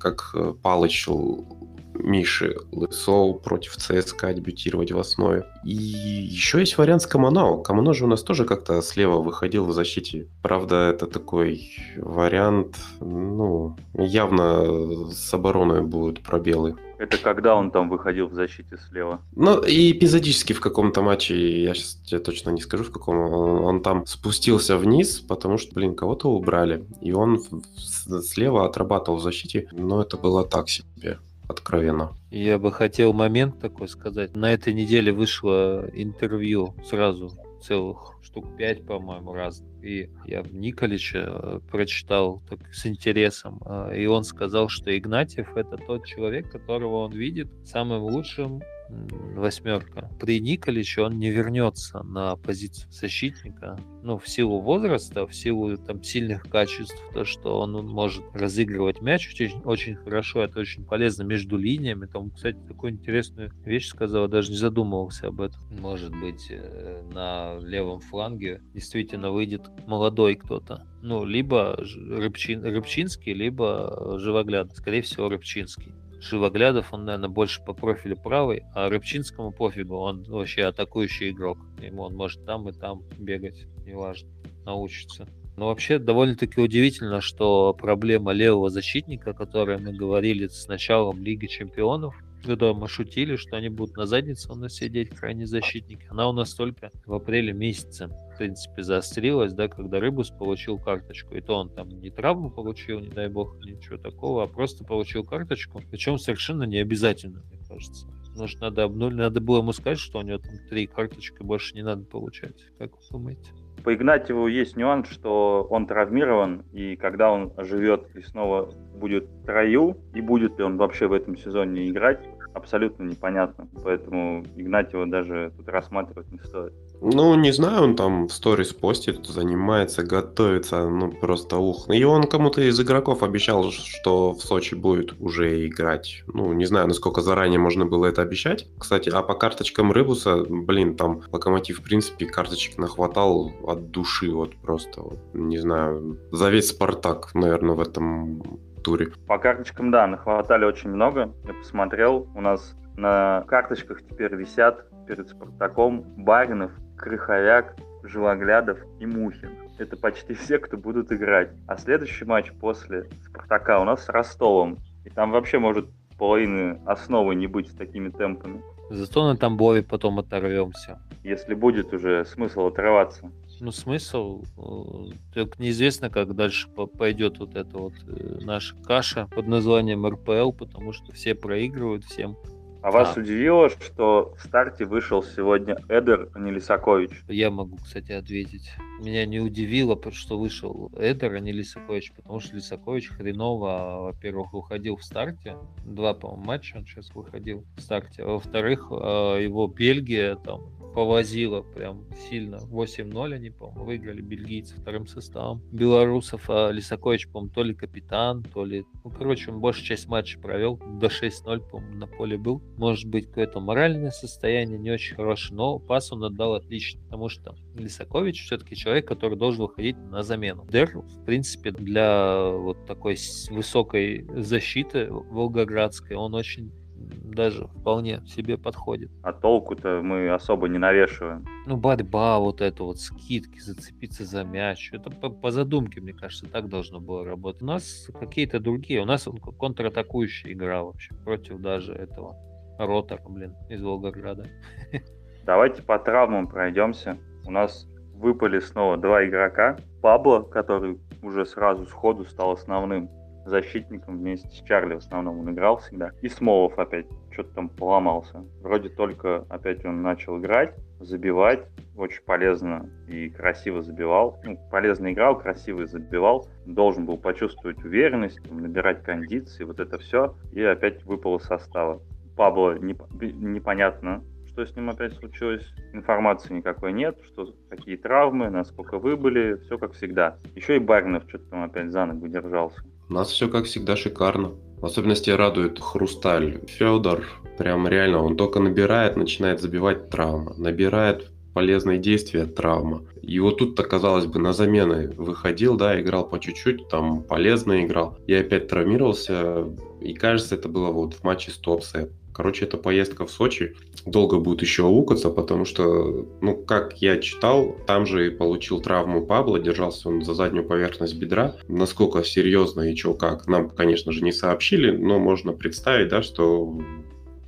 как 0.00 0.30
э, 0.34 0.54
Палычу 0.62 1.73
Миши 1.94 2.56
Лысоу 2.72 3.34
против 3.34 3.76
ЦСКА 3.76 4.32
дебютировать 4.34 4.92
в 4.92 4.98
основе. 4.98 5.46
И 5.64 5.74
еще 5.74 6.60
есть 6.60 6.76
вариант 6.78 7.02
с 7.02 7.06
Камано. 7.06 7.62
Камано 7.62 7.94
же 7.94 8.04
у 8.04 8.08
нас 8.08 8.22
тоже 8.22 8.44
как-то 8.44 8.82
слева 8.82 9.20
выходил 9.20 9.64
в 9.64 9.72
защите. 9.72 10.28
Правда, 10.42 10.90
это 10.90 11.06
такой 11.06 11.70
вариант, 11.96 12.76
ну, 13.00 13.76
явно 13.94 15.10
с 15.12 15.32
обороной 15.32 15.82
будут 15.82 16.22
пробелы. 16.22 16.76
Это 16.98 17.18
когда 17.18 17.56
он 17.56 17.70
там 17.70 17.88
выходил 17.88 18.28
в 18.28 18.34
защите 18.34 18.78
слева? 18.88 19.20
Ну, 19.34 19.60
и 19.62 19.92
эпизодически 19.92 20.52
в 20.52 20.60
каком-то 20.60 21.02
матче, 21.02 21.62
я 21.62 21.74
сейчас 21.74 21.98
тебе 22.04 22.20
точно 22.20 22.50
не 22.50 22.60
скажу, 22.60 22.84
в 22.84 22.92
каком, 22.92 23.18
он, 23.18 23.64
он 23.64 23.82
там 23.82 24.06
спустился 24.06 24.78
вниз, 24.78 25.20
потому 25.20 25.58
что, 25.58 25.74
блин, 25.74 25.94
кого-то 25.94 26.30
убрали. 26.30 26.84
И 27.00 27.12
он 27.12 27.42
слева 27.76 28.64
отрабатывал 28.64 29.18
в 29.18 29.22
защите, 29.22 29.68
но 29.72 30.02
это 30.02 30.16
было 30.16 30.44
так 30.44 30.68
себе 30.68 31.18
откровенно. 31.48 32.16
Я 32.30 32.58
бы 32.58 32.72
хотел 32.72 33.12
момент 33.12 33.60
такой 33.60 33.88
сказать. 33.88 34.36
На 34.36 34.52
этой 34.52 34.72
неделе 34.74 35.12
вышло 35.12 35.88
интервью 35.92 36.74
сразу 36.84 37.30
целых 37.62 38.18
штук 38.22 38.56
пять, 38.56 38.84
по-моему, 38.86 39.32
раз. 39.32 39.62
И 39.82 40.10
я 40.26 40.42
в 40.42 40.54
Николича 40.54 41.18
э, 41.26 41.60
прочитал 41.70 42.42
так, 42.48 42.58
с 42.72 42.86
интересом. 42.86 43.60
Э, 43.64 43.96
и 43.96 44.06
он 44.06 44.24
сказал, 44.24 44.68
что 44.68 44.96
Игнатьев 44.96 45.56
это 45.56 45.76
тот 45.76 46.06
человек, 46.06 46.50
которого 46.50 47.04
он 47.04 47.12
видит 47.12 47.48
самым 47.64 48.02
лучшим 48.02 48.62
восьмерка. 48.88 50.10
При 50.20 50.40
Николиче 50.40 51.02
он 51.02 51.18
не 51.18 51.30
вернется 51.30 52.02
на 52.02 52.36
позицию 52.36 52.90
защитника. 52.92 53.78
Ну, 54.02 54.18
в 54.18 54.28
силу 54.28 54.60
возраста, 54.60 55.26
в 55.26 55.34
силу 55.34 55.76
там 55.76 56.02
сильных 56.02 56.42
качеств, 56.48 56.96
то, 57.12 57.24
что 57.24 57.58
он, 57.58 57.72
может 57.86 58.24
разыгрывать 58.34 59.00
мяч 59.00 59.28
очень, 59.28 59.60
очень 59.62 59.96
хорошо, 59.96 60.42
это 60.42 60.60
очень 60.60 60.84
полезно 60.84 61.22
между 61.22 61.56
линиями. 61.56 62.06
Там, 62.06 62.30
кстати, 62.30 62.58
такую 62.68 62.92
интересную 62.92 63.50
вещь 63.64 63.88
сказал, 63.88 64.28
даже 64.28 64.50
не 64.50 64.56
задумывался 64.56 65.28
об 65.28 65.40
этом. 65.40 65.60
Может 65.80 66.14
быть, 66.14 66.46
э, 66.50 67.02
на 67.12 67.58
левом 67.60 68.00
фланге 68.00 68.62
действительно 68.74 69.30
выйдет 69.30 69.62
молодой 69.86 70.34
кто-то. 70.36 70.86
Ну, 71.02 71.24
либо 71.24 71.76
Рыбчин, 71.76 72.62
Рыбчинский, 72.62 73.34
либо 73.34 74.18
Живогляд. 74.18 74.74
Скорее 74.76 75.02
всего, 75.02 75.28
Рыбчинский. 75.28 75.92
Живоглядов, 76.24 76.92
он, 76.92 77.04
наверное, 77.04 77.28
больше 77.28 77.62
по 77.62 77.74
профилю 77.74 78.16
правый, 78.16 78.64
а 78.74 78.88
Рыбчинскому 78.88 79.52
пофигу, 79.52 79.96
он 79.96 80.24
вообще 80.24 80.64
атакующий 80.64 81.30
игрок. 81.30 81.58
Ему 81.80 82.02
он 82.02 82.14
может 82.14 82.44
там 82.44 82.68
и 82.68 82.72
там 82.72 83.02
бегать, 83.18 83.66
неважно, 83.84 84.28
научится. 84.64 85.28
Но 85.56 85.66
вообще 85.66 85.98
довольно-таки 85.98 86.60
удивительно, 86.60 87.20
что 87.20 87.74
проблема 87.74 88.32
левого 88.32 88.70
защитника, 88.70 89.30
о 89.30 89.34
которой 89.34 89.78
мы 89.78 89.92
говорили 89.92 90.48
с 90.48 90.66
началом 90.66 91.22
Лиги 91.22 91.46
Чемпионов, 91.46 92.16
когда 92.44 92.72
мы 92.72 92.88
шутили, 92.88 93.36
что 93.36 93.56
они 93.56 93.68
будут 93.68 93.96
на 93.96 94.06
заднице 94.06 94.50
у 94.50 94.54
нас 94.54 94.74
сидеть, 94.74 95.10
крайне 95.10 95.46
защитники. 95.46 96.06
Она 96.10 96.28
у 96.28 96.32
нас 96.32 96.54
только 96.54 96.90
в 97.06 97.14
апреле 97.14 97.52
месяце, 97.52 98.10
в 98.34 98.38
принципе, 98.38 98.82
заострилась, 98.82 99.52
да, 99.52 99.68
когда 99.68 100.00
Рыбус 100.00 100.30
получил 100.30 100.78
карточку. 100.78 101.34
И 101.34 101.40
то 101.40 101.54
он 101.54 101.70
там 101.70 101.88
не 101.88 102.10
травму 102.10 102.50
получил, 102.50 103.00
не 103.00 103.08
дай 103.08 103.28
бог, 103.28 103.56
ничего 103.64 103.96
такого, 103.96 104.42
а 104.42 104.46
просто 104.46 104.84
получил 104.84 105.24
карточку. 105.24 105.80
Причем 105.90 106.18
совершенно 106.18 106.64
не 106.64 106.78
обязательно, 106.78 107.42
мне 107.50 107.60
кажется. 107.68 108.06
Может, 108.36 108.60
надо, 108.60 108.88
ну, 108.88 109.10
надо 109.10 109.40
было 109.40 109.58
ему 109.58 109.72
сказать, 109.72 109.98
что 109.98 110.18
у 110.18 110.22
него 110.22 110.38
там 110.38 110.52
три 110.68 110.86
карточки 110.86 111.42
больше 111.42 111.74
не 111.76 111.82
надо 111.82 112.04
получать. 112.04 112.56
Как 112.78 112.90
вы 112.92 112.98
думаете? 113.10 113.50
По 113.84 113.94
Игнатьеву 113.94 114.48
есть 114.48 114.76
нюанс, 114.76 115.08
что 115.08 115.66
он 115.70 115.86
травмирован, 115.86 116.64
и 116.72 116.96
когда 116.96 117.30
он 117.30 117.52
живет 117.58 118.08
и 118.16 118.22
снова 118.22 118.70
будет 118.96 119.28
трою, 119.44 119.98
и 120.14 120.20
будет 120.20 120.58
ли 120.58 120.64
он 120.64 120.78
вообще 120.78 121.06
в 121.06 121.12
этом 121.12 121.36
сезоне 121.36 121.88
играть, 121.88 122.20
абсолютно 122.54 123.04
непонятно. 123.04 123.68
Поэтому 123.84 124.44
Игнатьева 124.56 125.06
даже 125.06 125.52
тут 125.56 125.68
рассматривать 125.68 126.32
не 126.32 126.38
стоит. 126.38 126.72
Ну, 127.00 127.34
не 127.34 127.52
знаю, 127.52 127.82
он 127.82 127.96
там 127.96 128.28
в 128.28 128.32
сторис 128.32 128.72
постит, 128.72 129.26
занимается, 129.26 130.02
готовится, 130.02 130.88
ну 130.88 131.12
просто 131.12 131.58
ух. 131.58 131.88
И 131.90 132.02
он 132.04 132.24
кому-то 132.24 132.62
из 132.62 132.80
игроков 132.80 133.22
обещал, 133.22 133.70
что 133.70 134.32
в 134.32 134.40
Сочи 134.40 134.74
будет 134.74 135.14
уже 135.20 135.66
играть. 135.66 136.22
Ну, 136.26 136.52
не 136.52 136.64
знаю, 136.64 136.88
насколько 136.88 137.20
заранее 137.20 137.58
можно 137.58 137.84
было 137.84 138.06
это 138.06 138.22
обещать. 138.22 138.66
Кстати, 138.78 139.10
а 139.10 139.22
по 139.22 139.34
карточкам 139.34 139.92
Рыбуса, 139.92 140.44
блин, 140.48 140.96
там 140.96 141.20
Локомотив, 141.30 141.80
в 141.80 141.82
принципе, 141.82 142.26
карточек 142.26 142.78
нахватал 142.78 143.52
от 143.62 143.90
души, 143.90 144.30
вот 144.30 144.56
просто, 144.56 145.02
вот, 145.02 145.18
не 145.34 145.58
знаю, 145.58 146.18
за 146.32 146.48
весь 146.48 146.70
Спартак, 146.70 147.34
наверное, 147.34 147.74
в 147.74 147.80
этом 147.80 148.42
туре. 148.82 149.12
По 149.26 149.38
карточкам, 149.38 149.90
да, 149.90 150.06
нахватали 150.06 150.64
очень 150.64 150.90
много. 150.90 151.32
Я 151.44 151.54
посмотрел, 151.54 152.28
у 152.34 152.40
нас 152.40 152.74
на 152.96 153.44
карточках 153.48 154.02
теперь 154.02 154.34
висят 154.34 154.86
перед 155.06 155.28
Спартаком 155.28 156.04
Баринов, 156.16 156.70
Крыховяк, 157.04 157.76
Живоглядов 158.02 158.78
и 158.98 159.04
Мухин. 159.04 159.50
Это 159.76 159.94
почти 159.94 160.32
все, 160.32 160.58
кто 160.58 160.78
будут 160.78 161.12
играть. 161.12 161.50
А 161.66 161.76
следующий 161.76 162.24
матч 162.24 162.50
после 162.52 163.10
Спартака 163.26 163.78
у 163.80 163.84
нас 163.84 164.06
с 164.06 164.08
Ростовом. 164.08 164.78
И 165.04 165.10
там 165.10 165.30
вообще 165.30 165.58
может 165.58 165.86
половины 166.18 166.80
основы 166.86 167.34
не 167.34 167.46
быть 167.46 167.68
с 167.70 167.74
такими 167.74 168.08
темпами. 168.08 168.62
Зато 168.88 169.28
на 169.28 169.36
Тамбове 169.36 169.82
потом 169.82 170.18
оторвемся. 170.18 170.98
Если 171.22 171.52
будет 171.52 171.92
уже 171.92 172.24
смысл 172.24 172.68
отрываться. 172.68 173.30
Ну, 173.60 173.70
смысл, 173.70 174.42
э, 174.56 175.12
только 175.34 175.62
неизвестно, 175.62 176.08
как 176.08 176.34
дальше 176.34 176.68
пойдет 176.70 177.38
вот 177.38 177.54
эта 177.54 177.76
вот 177.76 177.92
э, 178.06 178.38
наша 178.40 178.74
каша 178.76 179.26
под 179.26 179.46
названием 179.46 180.06
РПЛ, 180.06 180.52
потому 180.52 180.94
что 180.94 181.12
все 181.12 181.34
проигрывают 181.34 182.04
всем. 182.04 182.38
А 182.84 182.90
вас 182.90 183.16
а. 183.16 183.20
удивило, 183.20 183.70
что 183.70 184.34
в 184.36 184.44
старте 184.44 184.84
вышел 184.84 185.22
сегодня 185.22 185.78
Эдер, 185.88 186.28
а 186.34 186.38
не 186.38 186.50
Лисакович? 186.50 187.12
Я 187.28 187.50
могу, 187.50 187.78
кстати, 187.78 188.12
ответить. 188.12 188.70
Меня 189.00 189.24
не 189.24 189.40
удивило, 189.40 189.98
что 190.12 190.38
вышел 190.38 190.92
Эдер, 190.94 191.32
а 191.32 191.40
не 191.40 191.52
Лисакович, 191.52 192.12
потому 192.12 192.40
что 192.40 192.56
Лисакович 192.56 193.08
хреново, 193.08 194.12
во-первых, 194.12 194.52
выходил 194.52 194.98
в 194.98 195.02
старте. 195.02 195.56
Два, 195.86 196.12
по-моему, 196.12 196.44
матча 196.44 196.76
он 196.76 196.84
сейчас 196.84 197.08
выходил 197.14 197.64
в 197.74 197.80
старте. 197.80 198.22
А 198.22 198.26
во-вторых, 198.26 198.88
э, 198.90 198.94
его 199.42 199.66
Бельгия 199.66 200.36
там 200.36 200.60
повозила 200.94 201.62
прям 201.62 202.04
сильно. 202.28 202.56
8-0 202.56 203.34
они, 203.34 203.50
по-моему, 203.50 203.84
выиграли 203.84 204.20
бельгийцы 204.20 204.76
вторым 204.76 205.06
составом. 205.06 205.60
Белорусов, 205.72 206.48
а 206.48 206.70
Лисакович, 206.70 207.28
по-моему, 207.28 207.52
то 207.52 207.62
ли 207.62 207.74
капитан, 207.74 208.44
то 208.44 208.64
ли... 208.64 208.84
Ну, 209.02 209.10
короче, 209.10 209.50
он 209.50 209.60
большую 209.60 209.84
часть 209.84 210.06
матча 210.06 210.38
провел. 210.38 210.76
До 210.76 211.08
6-0, 211.08 211.68
по-моему, 211.68 211.96
на 211.96 212.06
поле 212.06 212.38
был. 212.38 212.62
Может 212.76 213.08
быть, 213.08 213.26
какое-то 213.26 213.60
моральное 213.60 214.10
состояние 214.10 214.78
не 214.78 214.90
очень 214.90 215.16
хорошее, 215.16 215.56
но 215.56 215.78
пас 215.78 216.12
он 216.12 216.22
отдал 216.24 216.54
отлично, 216.54 217.02
потому 217.04 217.28
что 217.28 217.56
Лисакович 217.74 218.44
все-таки 218.44 218.76
человек, 218.76 219.06
который 219.08 219.36
должен 219.36 219.62
выходить 219.62 219.96
на 219.96 220.22
замену. 220.22 220.66
Дер, 220.70 220.96
в 220.96 221.24
принципе, 221.24 221.72
для 221.72 222.50
вот 222.50 222.86
такой 222.86 223.16
высокой 223.50 224.26
защиты 224.36 225.08
волгоградской, 225.10 226.16
он 226.16 226.34
очень 226.34 226.72
даже 227.04 227.66
вполне 227.68 228.20
себе 228.26 228.56
подходит. 228.58 229.10
А 229.22 229.32
толку-то 229.32 230.00
мы 230.02 230.30
особо 230.30 230.68
не 230.68 230.78
навешиваем. 230.78 231.44
Ну, 231.66 231.76
борьба, 231.76 232.38
вот 232.38 232.60
это 232.60 232.84
вот, 232.84 232.98
скидки, 232.98 233.58
зацепиться 233.58 234.24
за 234.24 234.44
мяч. 234.44 234.90
Это 234.92 235.10
по, 235.10 235.30
по 235.30 235.50
задумке, 235.50 236.00
мне 236.00 236.12
кажется, 236.12 236.46
так 236.46 236.68
должно 236.68 237.00
было 237.00 237.24
работать. 237.24 237.62
У 237.62 237.66
нас 237.66 238.10
какие-то 238.18 238.60
другие. 238.60 239.00
У 239.02 239.04
нас 239.04 239.28
контратакующая 239.58 240.52
игра 240.52 240.82
вообще 240.82 241.14
против 241.24 241.60
даже 241.60 241.92
этого 241.92 242.36
Ротора, 242.78 243.22
блин, 243.28 243.54
из 243.68 243.82
Волгограда. 243.82 244.46
Давайте 245.44 245.82
по 245.82 245.98
травмам 245.98 246.46
пройдемся. 246.46 247.18
У 247.44 247.50
нас 247.50 247.86
выпали 248.14 248.60
снова 248.60 248.96
два 248.96 249.24
игрока. 249.24 249.76
Пабло, 250.00 250.40
который 250.40 250.98
уже 251.22 251.46
сразу 251.46 251.86
сходу 251.86 252.24
стал 252.24 252.52
основным 252.52 253.10
защитником 253.44 254.18
вместе 254.18 254.48
с 254.48 254.62
Чарли 254.62 254.94
в 254.94 254.98
основном 254.98 255.40
он 255.40 255.50
играл 255.50 255.78
всегда. 255.78 256.12
И 256.22 256.28
Смолов 256.28 256.78
опять 256.78 257.06
что-то 257.30 257.54
там 257.54 257.68
поломался. 257.68 258.44
Вроде 258.62 258.88
только 258.88 259.44
опять 259.48 259.84
он 259.84 260.02
начал 260.02 260.38
играть, 260.38 260.74
забивать. 261.00 261.66
Очень 261.96 262.22
полезно 262.24 262.88
и 263.08 263.28
красиво 263.28 263.82
забивал. 263.82 264.40
Ну, 264.44 264.58
полезно 264.70 265.12
играл, 265.12 265.38
красиво 265.38 265.86
забивал. 265.86 266.48
Должен 266.66 267.06
был 267.06 267.18
почувствовать 267.18 267.78
уверенность, 267.84 268.40
набирать 268.50 269.02
кондиции, 269.02 269.64
вот 269.64 269.80
это 269.80 269.98
все. 269.98 270.34
И 270.52 270.62
опять 270.62 271.04
выпал 271.04 271.36
из 271.36 271.44
состава. 271.44 272.00
Пабло 272.36 272.76
не, 272.78 272.96
непонятно, 273.20 274.24
что 274.48 274.64
с 274.64 274.74
ним 274.74 274.90
опять 274.90 275.14
случилось. 275.14 275.68
Информации 275.92 276.54
никакой 276.54 276.92
нет, 276.92 277.18
что 277.26 277.54
какие 277.68 277.96
травмы, 277.96 278.50
насколько 278.50 278.98
выбыли, 278.98 279.56
все 279.64 279.78
как 279.78 279.92
всегда. 279.92 280.36
Еще 280.54 280.76
и 280.76 280.80
Барнов 280.80 281.24
что-то 281.28 281.50
там 281.50 281.64
опять 281.64 281.92
за 281.92 282.06
ногу 282.06 282.28
держался. 282.28 282.80
У 283.08 283.12
нас 283.12 283.30
все 283.30 283.48
как 283.48 283.66
всегда 283.66 283.96
шикарно. 283.96 284.52
В 284.78 284.86
особенности 284.86 285.30
радует 285.30 285.78
Хрусталь. 285.78 286.60
Федор, 286.66 287.24
прям 287.58 287.86
реально, 287.86 288.22
он 288.22 288.36
только 288.36 288.60
набирает, 288.60 289.16
начинает 289.16 289.60
забивать 289.60 290.08
травма. 290.08 290.54
Набирает 290.56 291.30
полезные 291.52 291.98
действия 291.98 292.46
травма. 292.46 293.02
И 293.22 293.38
вот 293.40 293.58
тут-то, 293.58 293.84
казалось 293.84 294.26
бы, 294.26 294.40
на 294.40 294.52
замены 294.52 295.14
выходил, 295.16 295.76
да, 295.76 296.00
играл 296.00 296.28
по 296.28 296.38
чуть-чуть, 296.38 296.88
там 296.88 297.22
полезно 297.22 297.84
играл. 297.84 298.18
И 298.26 298.34
опять 298.34 298.68
травмировался. 298.68 299.68
И 300.00 300.14
кажется, 300.14 300.54
это 300.56 300.68
было 300.68 300.90
вот 300.90 301.14
в 301.14 301.24
матче 301.24 301.50
с 301.50 301.56
Топсе. 301.56 302.10
Короче, 302.34 302.64
эта 302.64 302.76
поездка 302.76 303.26
в 303.26 303.30
Сочи 303.30 303.76
долго 304.04 304.38
будет 304.38 304.60
еще 304.60 304.84
аукаться, 304.84 305.30
потому 305.30 305.64
что, 305.64 306.26
ну, 306.40 306.56
как 306.56 307.00
я 307.00 307.18
читал, 307.18 307.76
там 307.86 308.06
же 308.06 308.26
и 308.26 308.30
получил 308.30 308.80
травму 308.80 309.24
Пабло, 309.24 309.60
держался 309.60 310.08
он 310.08 310.22
за 310.22 310.34
заднюю 310.34 310.66
поверхность 310.66 311.16
бедра. 311.16 311.54
Насколько 311.68 312.24
серьезно 312.24 312.82
и 312.82 312.96
что 312.96 313.14
как, 313.14 313.46
нам, 313.46 313.70
конечно 313.70 314.10
же, 314.10 314.24
не 314.24 314.32
сообщили, 314.32 314.90
но 314.90 315.20
можно 315.20 315.52
представить, 315.52 316.08
да, 316.08 316.22
что 316.22 316.76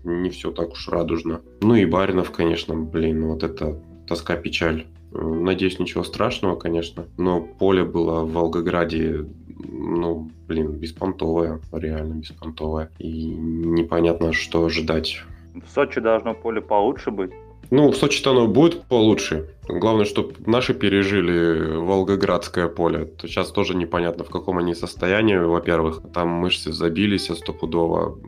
не 0.05 0.31
все 0.31 0.53
так 0.53 0.73
уж 0.73 0.89
радужно. 0.89 1.43
Ну 1.63 1.75
и 1.75 1.85
Баринов, 1.85 2.31
конечно, 2.31 2.77
блин, 2.77 3.27
вот 3.27 3.43
это 3.43 3.83
тоска, 4.07 4.37
печаль. 4.37 4.87
Надеюсь, 5.11 5.79
ничего 5.79 6.05
страшного, 6.05 6.57
конечно, 6.57 7.07
но 7.17 7.41
поле 7.41 7.85
было 7.85 8.21
в 8.23 8.33
Волгограде 8.33 9.25
ну, 9.59 10.31
блин, 10.49 10.73
беспонтовая, 10.73 11.61
реально 11.73 12.15
беспонтовая. 12.15 12.91
И 12.99 13.25
непонятно, 13.27 14.33
что 14.33 14.65
ожидать. 14.65 15.23
В 15.55 15.69
Сочи 15.73 16.01
должно 16.01 16.35
поле 16.35 16.61
получше 16.61 17.11
быть. 17.11 17.31
Ну, 17.71 17.91
в 17.91 17.97
Сочи-то 17.97 18.31
оно 18.31 18.47
будет 18.47 18.83
получше. 18.85 19.51
Главное, 19.69 20.05
чтобы 20.05 20.35
наши 20.47 20.73
пережили 20.73 21.77
Волгоградское 21.77 22.69
поле. 22.69 23.11
Сейчас 23.23 23.51
тоже 23.51 23.75
непонятно, 23.75 24.25
в 24.25 24.31
каком 24.31 24.59
они 24.59 24.75
состоянии, 24.75 25.37
во-первых. 25.37 26.03
Там 26.15 26.29
мышцы 26.29 26.73
забились 26.73 27.27
стопудово. 27.27 28.19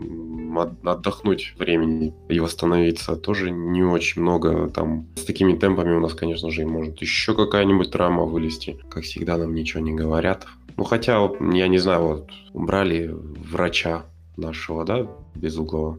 Отдохнуть 0.83 1.55
времени 1.57 2.15
и 2.29 2.41
восстановиться 2.41 3.15
тоже 3.15 3.53
не 3.53 3.85
очень 3.85 4.23
много. 4.23 4.69
Там 4.71 5.07
с 5.15 5.25
такими 5.25 5.53
темпами 5.53 5.95
у 5.95 6.01
нас, 6.01 6.15
конечно 6.15 6.51
же, 6.51 6.67
может 6.67 7.01
еще 7.01 7.35
какая-нибудь 7.35 7.93
травма 7.93 8.25
вылезти. 8.25 8.77
Как 8.91 9.05
всегда, 9.05 9.37
нам 9.37 9.55
ничего 9.55 9.81
не 9.81 9.93
говорят. 9.93 10.47
Ну, 10.79 10.85
хотя, 10.85 11.29
я 11.53 11.67
не 11.67 11.79
знаю, 11.79 12.07
вот 12.07 12.31
убрали 12.53 13.09
врача 13.13 14.07
нашего, 14.37 14.85
да, 14.85 15.09
Безуглого. 15.35 15.99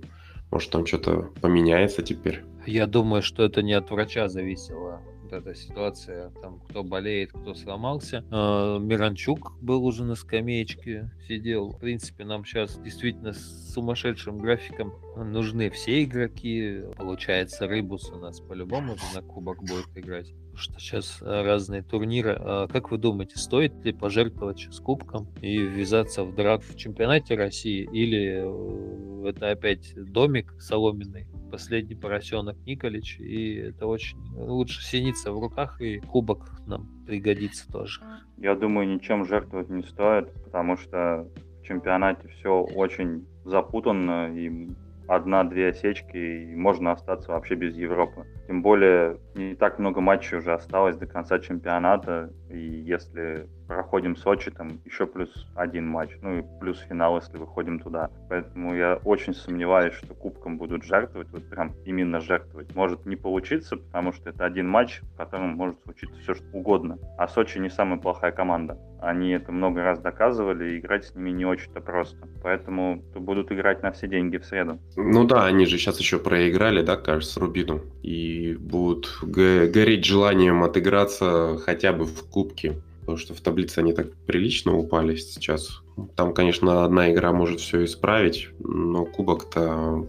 Может, 0.52 0.72
там 0.72 0.86
что-то 0.86 1.30
поменяется 1.42 2.02
теперь? 2.02 2.46
Я 2.66 2.88
думаю, 2.88 3.22
что 3.22 3.44
это 3.44 3.62
не 3.62 3.74
от 3.74 3.92
врача 3.92 4.30
зависело 4.30 5.02
эта 5.32 5.54
ситуация, 5.54 6.32
там, 6.42 6.60
кто 6.62 6.84
болеет, 6.84 7.32
кто 7.32 7.54
сломался. 7.54 8.24
Э, 8.32 8.80
Миранчук 8.80 9.54
был 9.62 9.86
уже 9.86 10.04
на 10.04 10.16
скамеечке, 10.16 11.12
сидел. 11.28 11.72
В 11.72 11.80
принципе, 11.80 12.24
нам 12.26 12.46
сейчас 12.46 12.80
действительно 12.80 13.34
с 13.34 13.74
сумасшедшим 13.74 14.40
графиком 14.40 14.94
нужны 15.16 15.70
все 15.70 16.04
игроки. 16.04 16.82
Получается, 16.98 17.68
Рыбус 17.68 18.10
у 18.12 18.18
нас 18.18 18.40
по-любому 18.40 18.96
на 19.14 19.22
кубок 19.22 19.60
будет 19.60 19.88
играть 19.96 20.34
что 20.60 20.80
сейчас 20.80 21.22
разные 21.22 21.82
турниры. 21.82 22.38
А 22.40 22.68
как 22.68 22.92
вы 22.92 22.98
думаете, 22.98 23.38
стоит 23.38 23.74
ли 23.84 23.94
пожертвовать 23.94 24.60
сейчас 24.60 24.80
кубком 24.80 25.28
и 25.42 25.58
ввязаться 25.58 26.24
в 26.24 26.36
драку 26.36 26.64
в 26.70 26.76
чемпионате 26.76 27.36
России? 27.36 27.90
Или 27.92 28.44
э, 28.44 29.30
это 29.30 29.50
опять 29.52 29.94
домик 29.96 30.54
соломенный, 30.60 31.28
последний 31.52 31.96
поросенок 31.96 32.58
Николич, 32.66 33.20
и 33.20 33.56
это 33.56 33.88
очень 33.88 34.18
лучше 34.36 34.84
синиться 34.84 35.32
в 35.32 35.40
руках, 35.40 35.82
и 35.82 36.00
кубок 36.00 36.52
нам 36.68 36.88
пригодится 37.06 37.72
тоже. 37.72 38.02
Я 38.38 38.56
думаю, 38.56 38.88
ничем 38.88 39.26
жертвовать 39.26 39.70
не 39.70 39.84
стоит, 39.84 40.32
потому 40.44 40.78
что 40.78 41.28
в 41.62 41.66
чемпионате 41.66 42.28
все 42.28 42.62
очень 42.62 43.26
запутанно, 43.46 44.34
и 44.36 44.70
одна-две 45.10 45.70
осечки, 45.70 46.18
и 46.18 46.56
можно 46.56 46.92
остаться 46.92 47.32
вообще 47.32 47.56
без 47.56 47.76
Европы. 47.76 48.26
Тем 48.48 48.62
более, 48.62 49.20
не 49.36 49.56
так 49.56 49.80
много 49.80 50.02
матчей 50.02 50.38
уже 50.38 50.54
осталось 50.54 50.98
до 50.98 51.08
конца 51.08 51.40
чемпионата, 51.40 52.32
и 52.50 52.60
если 52.60 53.50
проходим 53.70 54.18
Сочи, 54.18 54.50
там 54.50 54.82
еще 54.84 55.06
плюс 55.06 55.30
один 55.56 55.88
матч, 55.88 56.10
ну 56.22 56.40
и 56.40 56.44
плюс 56.60 56.80
финал, 56.80 57.18
если 57.18 57.38
выходим 57.38 57.80
туда. 57.80 58.10
Поэтому 58.28 58.76
я 58.76 59.00
очень 59.06 59.36
сомневаюсь, 59.36 59.94
что 59.94 60.14
кубком 60.16 60.58
будут 60.58 60.84
жертвовать, 60.84 61.30
вот 61.32 61.48
прям 61.50 61.76
именно 61.86 62.20
жертвовать. 62.20 62.76
Может 62.76 63.06
не 63.06 63.16
получиться, 63.16 63.78
потому 63.78 64.12
что 64.12 64.32
это 64.32 64.44
один 64.44 64.68
матч, 64.68 65.02
в 65.14 65.18
котором 65.18 65.50
может 65.50 65.78
случиться 65.84 66.20
все 66.20 66.34
что 66.34 66.46
угодно. 66.52 66.98
А 67.18 67.28
Сочи 67.28 67.60
не 67.60 67.70
самая 67.70 68.00
плохая 68.00 68.32
команда. 68.32 68.78
Они 69.02 69.30
это 69.30 69.52
много 69.52 69.84
раз 69.84 70.00
доказывали, 70.00 70.74
и 70.74 70.80
играть 70.80 71.06
с 71.06 71.16
ними 71.16 71.30
не 71.30 71.46
очень-то 71.46 71.80
просто. 71.80 72.28
Поэтому 72.42 73.04
будут 73.16 73.52
играть 73.52 73.84
на 73.84 73.92
все 73.92 74.08
деньги 74.08 74.38
в 74.38 74.46
среду. 74.46 74.80
Ну 74.98 75.26
да, 75.26 75.46
они 75.46 75.68
же 75.68 75.78
сейчас 75.78 76.00
еще 76.00 76.18
проиграли, 76.18 76.82
да, 76.82 76.98
кажется, 76.98 77.40
Рубину. 77.40 77.82
И 78.02 78.56
будут 78.60 79.20
гореть 79.22 80.06
желанием 80.06 80.64
отыграться 80.64 81.58
хотя 81.64 81.94
бы 81.94 82.06
в 82.06 82.28
кубке 82.30 82.82
потому 83.10 83.18
что 83.18 83.34
в 83.34 83.42
таблице 83.42 83.80
они 83.80 83.94
так 83.94 84.14
прилично 84.28 84.78
упали 84.78 85.16
сейчас. 85.16 85.82
Там, 86.16 86.32
конечно, 86.32 86.84
одна 86.86 87.12
игра 87.12 87.34
может 87.34 87.60
все 87.60 87.84
исправить, 87.84 88.50
но 88.60 89.04
кубок-то 89.04 90.06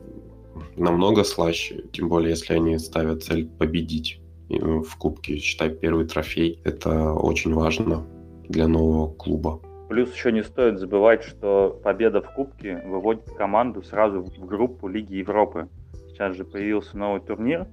намного 0.77 1.25
слаще, 1.25 1.85
тем 1.93 2.11
более, 2.11 2.31
если 2.31 2.53
они 2.53 2.79
ставят 2.79 3.23
цель 3.23 3.49
победить 3.59 4.21
в 4.51 4.99
кубке, 4.99 5.39
считай, 5.39 5.71
первый 5.71 6.07
трофей. 6.07 6.61
Это 6.63 7.15
очень 7.15 7.55
важно 7.55 8.05
для 8.51 8.69
нового 8.69 9.11
клуба. 9.15 9.61
Плюс 9.89 10.15
еще 10.15 10.31
не 10.31 10.43
стоит 10.43 10.79
забывать, 10.79 11.23
что 11.23 11.81
победа 11.83 12.21
в 12.21 12.35
Кубке 12.35 12.83
выводит 12.85 13.25
команду 13.31 13.83
сразу 13.83 14.21
в 14.21 14.47
группу 14.47 14.89
Лиги 14.89 15.15
Европы. 15.15 15.69
Сейчас 16.09 16.37
же 16.37 16.45
появился 16.45 16.99
новый 16.99 17.23
турнир, 17.23 17.67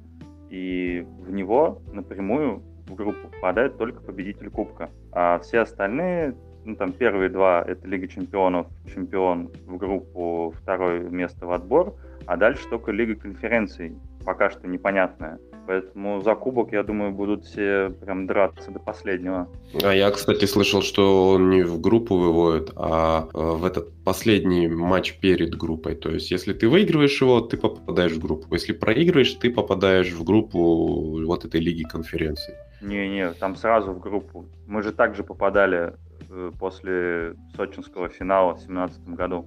и 0.49 1.05
в 1.19 1.31
него 1.31 1.81
напрямую 1.91 2.63
в 2.87 2.95
группу 2.95 3.27
попадает 3.29 3.77
только 3.77 4.01
победитель 4.01 4.49
Кубка. 4.49 4.89
А 5.19 5.39
все 5.39 5.61
остальные, 5.61 6.35
ну 6.63 6.75
там 6.75 6.93
первые 6.93 7.29
два 7.29 7.65
это 7.67 7.87
Лига 7.87 8.07
Чемпионов, 8.07 8.67
чемпион 8.93 9.49
в 9.65 9.75
группу, 9.75 10.53
второе 10.61 11.09
место 11.09 11.47
в 11.47 11.51
отбор, 11.53 11.95
а 12.27 12.37
дальше 12.37 12.69
только 12.69 12.91
Лига 12.91 13.15
Конференций, 13.15 13.95
пока 14.23 14.51
что 14.51 14.67
непонятная. 14.67 15.39
Поэтому 15.65 16.21
за 16.21 16.35
кубок, 16.35 16.71
я 16.71 16.83
думаю, 16.83 17.13
будут 17.13 17.45
все 17.45 17.89
прям 17.89 18.27
драться 18.27 18.69
до 18.69 18.77
последнего. 18.77 19.49
А 19.83 19.91
я, 19.91 20.11
кстати, 20.11 20.45
слышал, 20.45 20.83
что 20.83 21.31
он 21.31 21.49
не 21.49 21.63
в 21.63 21.81
группу 21.81 22.15
выводит, 22.15 22.71
а 22.75 23.27
э, 23.33 23.39
в 23.39 23.65
этот 23.65 23.91
последний 24.05 24.67
матч 24.67 25.17
перед 25.19 25.55
группой. 25.55 25.95
То 25.95 26.11
есть, 26.11 26.29
если 26.29 26.53
ты 26.53 26.69
выигрываешь 26.69 27.19
его, 27.19 27.41
ты 27.41 27.57
попадаешь 27.57 28.11
в 28.11 28.19
группу. 28.19 28.53
Если 28.53 28.73
проигрываешь, 28.73 29.33
ты 29.33 29.49
попадаешь 29.49 30.11
в 30.11 30.23
группу 30.23 31.25
вот 31.25 31.43
этой 31.43 31.59
лиги 31.59 31.83
конференций. 31.83 32.53
Не-не, 32.81 33.33
там 33.33 33.55
сразу 33.55 33.93
в 33.93 33.99
группу. 33.99 34.45
Мы 34.67 34.83
же 34.83 34.91
также 34.91 35.23
попадали 35.23 35.93
э, 36.29 36.51
после 36.59 37.35
сочинского 37.55 38.09
финала 38.09 38.53
в 38.53 38.67
2017 38.67 39.07
году. 39.09 39.45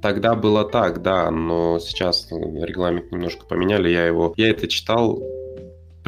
Тогда 0.00 0.34
было 0.34 0.64
так, 0.64 1.02
да, 1.02 1.30
но 1.30 1.78
сейчас 1.78 2.30
регламент 2.30 3.12
немножко 3.12 3.46
поменяли. 3.46 3.88
Я 3.88 4.06
его, 4.06 4.32
я 4.36 4.50
это 4.50 4.66
читал 4.68 5.22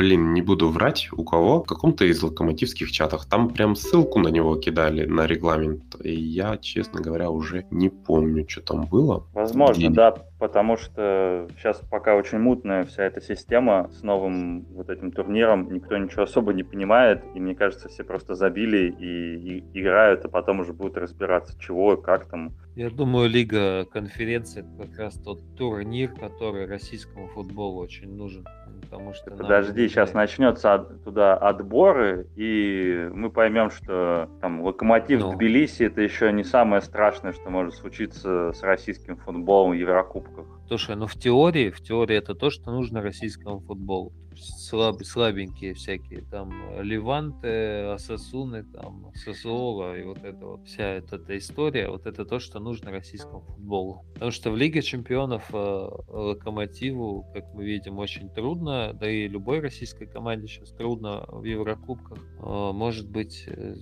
блин, 0.03 0.33
не 0.33 0.43
буду 0.43 0.69
врать, 0.69 1.09
у 1.13 1.23
кого, 1.23 1.63
в 1.63 1.67
каком-то 1.67 2.05
из 2.05 2.21
локомотивских 2.21 2.91
чатах. 2.91 3.29
Там 3.29 3.51
прям 3.51 3.77
ссылку 3.77 4.19
на 4.19 4.29
него 4.29 4.57
кидали, 4.57 5.07
на 5.07 5.29
регламент. 5.29 5.95
И 6.03 6.12
я, 6.12 6.57
честно 6.57 7.01
говоря, 7.01 7.31
уже 7.31 7.67
не 7.71 7.88
помню, 7.88 8.45
что 8.49 8.62
там 8.62 8.87
было. 8.87 9.25
Возможно, 9.33 9.85
и... 9.85 9.88
да, 9.88 10.12
потому 10.41 10.77
что 10.77 11.47
сейчас 11.57 11.81
пока 11.88 12.17
очень 12.17 12.41
мутная 12.41 12.85
вся 12.85 13.05
эта 13.05 13.21
система 13.21 13.91
с 13.97 14.03
новым 14.03 14.67
вот 14.75 14.91
этим 14.91 15.12
турниром. 15.12 15.73
Никто 15.73 15.97
ничего 15.97 16.25
особо 16.25 16.53
не 16.53 16.65
понимает, 16.65 17.23
и 17.37 17.38
мне 17.38 17.55
кажется, 17.55 17.88
все 17.88 18.03
просто 18.03 18.35
забили 18.35 18.93
и, 18.99 19.59
и 19.59 19.81
играют, 19.81 20.25
а 20.25 20.29
потом 20.29 20.59
уже 20.59 20.73
будут 20.73 20.97
разбираться, 20.97 21.57
чего, 21.61 21.97
как 21.97 22.29
там. 22.29 22.55
Я 22.75 22.91
думаю, 22.91 23.29
Лига 23.29 23.85
конференции 23.85 24.62
это 24.62 24.88
как 24.88 24.99
раз 24.99 25.15
тот 25.15 25.38
турнир, 25.55 26.12
который 26.12 26.67
российскому 26.67 27.29
футболу 27.29 27.81
очень 27.81 28.12
нужен 28.12 28.45
потому 28.92 29.14
что... 29.14 29.31
Подожди, 29.31 29.88
сейчас 29.88 30.12
начнется 30.12 30.74
от, 30.74 31.02
туда 31.05 31.35
отборы, 31.37 32.26
и 32.37 33.09
мы 33.12 33.31
поймем, 33.31 33.70
что 33.70 34.28
там 34.40 34.62
Локомотив 34.62 35.20
ну. 35.20 35.33
Тбилиси 35.33 35.85
это 35.85 36.02
еще 36.02 36.31
не 36.33 36.44
самое 36.44 36.83
страшное, 36.83 37.33
что 37.33 37.48
может 37.48 37.74
случиться 37.74 38.52
с 38.52 38.62
российским 38.62 39.16
футболом 39.16 39.70
в 39.70 39.74
Еврокубках. 39.74 40.46
Слушай, 40.68 40.96
ну 40.96 41.07
в 41.07 41.14
теории, 41.14 41.70
в 41.70 41.81
теории 41.81 42.16
это 42.16 42.35
то, 42.35 42.50
что 42.50 42.70
нужно 42.70 43.02
российскому 43.02 43.61
футболу. 43.61 44.12
Слаб, 44.37 45.03
слабенькие 45.03 45.75
всякие, 45.75 46.23
там 46.23 46.53
Леванты, 46.81 47.92
Асасуны, 47.92 48.64
там 48.64 49.12
Сосуола 49.14 49.97
и 49.97 50.03
вот 50.03 50.25
это 50.25 50.47
вот 50.47 50.66
вся 50.66 50.85
эта, 50.85 51.16
эта 51.16 51.38
история, 51.38 51.88
вот 51.88 52.07
это 52.07 52.25
то, 52.25 52.38
что 52.38 52.59
нужно 52.61 52.90
российскому 52.90 53.40
футболу. 53.40 54.05
Потому 54.14 54.31
что 54.31 54.51
в 54.51 54.57
Лиге 54.57 54.83
чемпионов 54.83 55.49
э, 55.53 55.88
Локомотиву, 56.09 57.27
как 57.33 57.53
мы 57.55 57.64
видим, 57.64 57.99
очень 57.99 58.29
трудно, 58.31 58.92
да 58.95 59.11
и 59.11 59.29
любой 59.29 59.61
российской 59.61 60.07
команде 60.07 60.49
сейчас 60.49 60.71
трудно 60.71 61.25
в 61.29 61.45
Еврокубках. 61.45 62.18
Э, 62.18 62.73
может 62.73 63.11
быть, 63.11 63.45
э, 63.47 63.77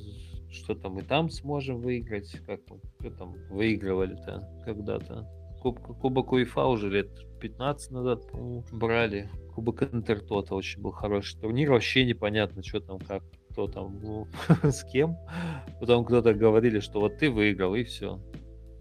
что 0.50 0.74
там 0.74 0.98
и 0.98 1.02
там 1.02 1.30
сможем 1.30 1.80
выиграть, 1.80 2.30
как 2.46 2.60
мы 2.68 2.80
что 3.00 3.10
там 3.10 3.34
выигрывали-то 3.50 4.48
когда-то. 4.64 5.39
Кубок, 5.60 5.98
Кубок 5.98 6.32
УЕФА 6.32 6.66
уже 6.66 6.88
лет 6.88 7.08
15 7.40 7.90
назад 7.90 8.22
брали. 8.72 9.28
Кубок 9.54 9.82
Интертота 9.82 10.54
очень 10.54 10.80
был 10.80 10.92
хороший 10.92 11.38
турнир. 11.38 11.70
Вообще 11.70 12.04
непонятно, 12.04 12.62
что 12.62 12.80
там, 12.80 12.98
как, 12.98 13.22
кто 13.50 13.66
там, 13.66 13.98
ну, 14.02 14.26
с 14.62 14.84
кем. 14.84 15.16
Потом 15.80 16.04
кто-то 16.04 16.34
говорили, 16.34 16.80
что 16.80 17.00
вот 17.00 17.18
ты 17.18 17.30
выиграл, 17.30 17.74
и 17.74 17.84
все. 17.84 18.18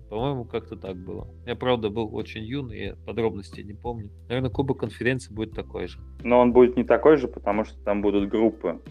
По-моему, 0.09 0.45
как-то 0.45 0.75
так 0.75 0.95
было. 0.95 1.27
Я, 1.45 1.55
правда, 1.55 1.89
был 1.89 2.15
очень 2.15 2.43
юный, 2.43 2.79
я 2.79 2.95
подробностей 3.05 3.63
не 3.63 3.73
помню. 3.73 4.09
Наверное, 4.27 4.49
Кубок 4.49 4.79
конференции 4.79 5.33
будет 5.33 5.53
такой 5.53 5.87
же. 5.87 5.99
Но 6.23 6.39
он 6.39 6.51
будет 6.51 6.77
не 6.77 6.83
такой 6.83 7.17
же, 7.17 7.27
потому 7.27 7.63
что 7.63 7.77
там 7.83 8.01
будут 8.01 8.29
группы 8.29 8.81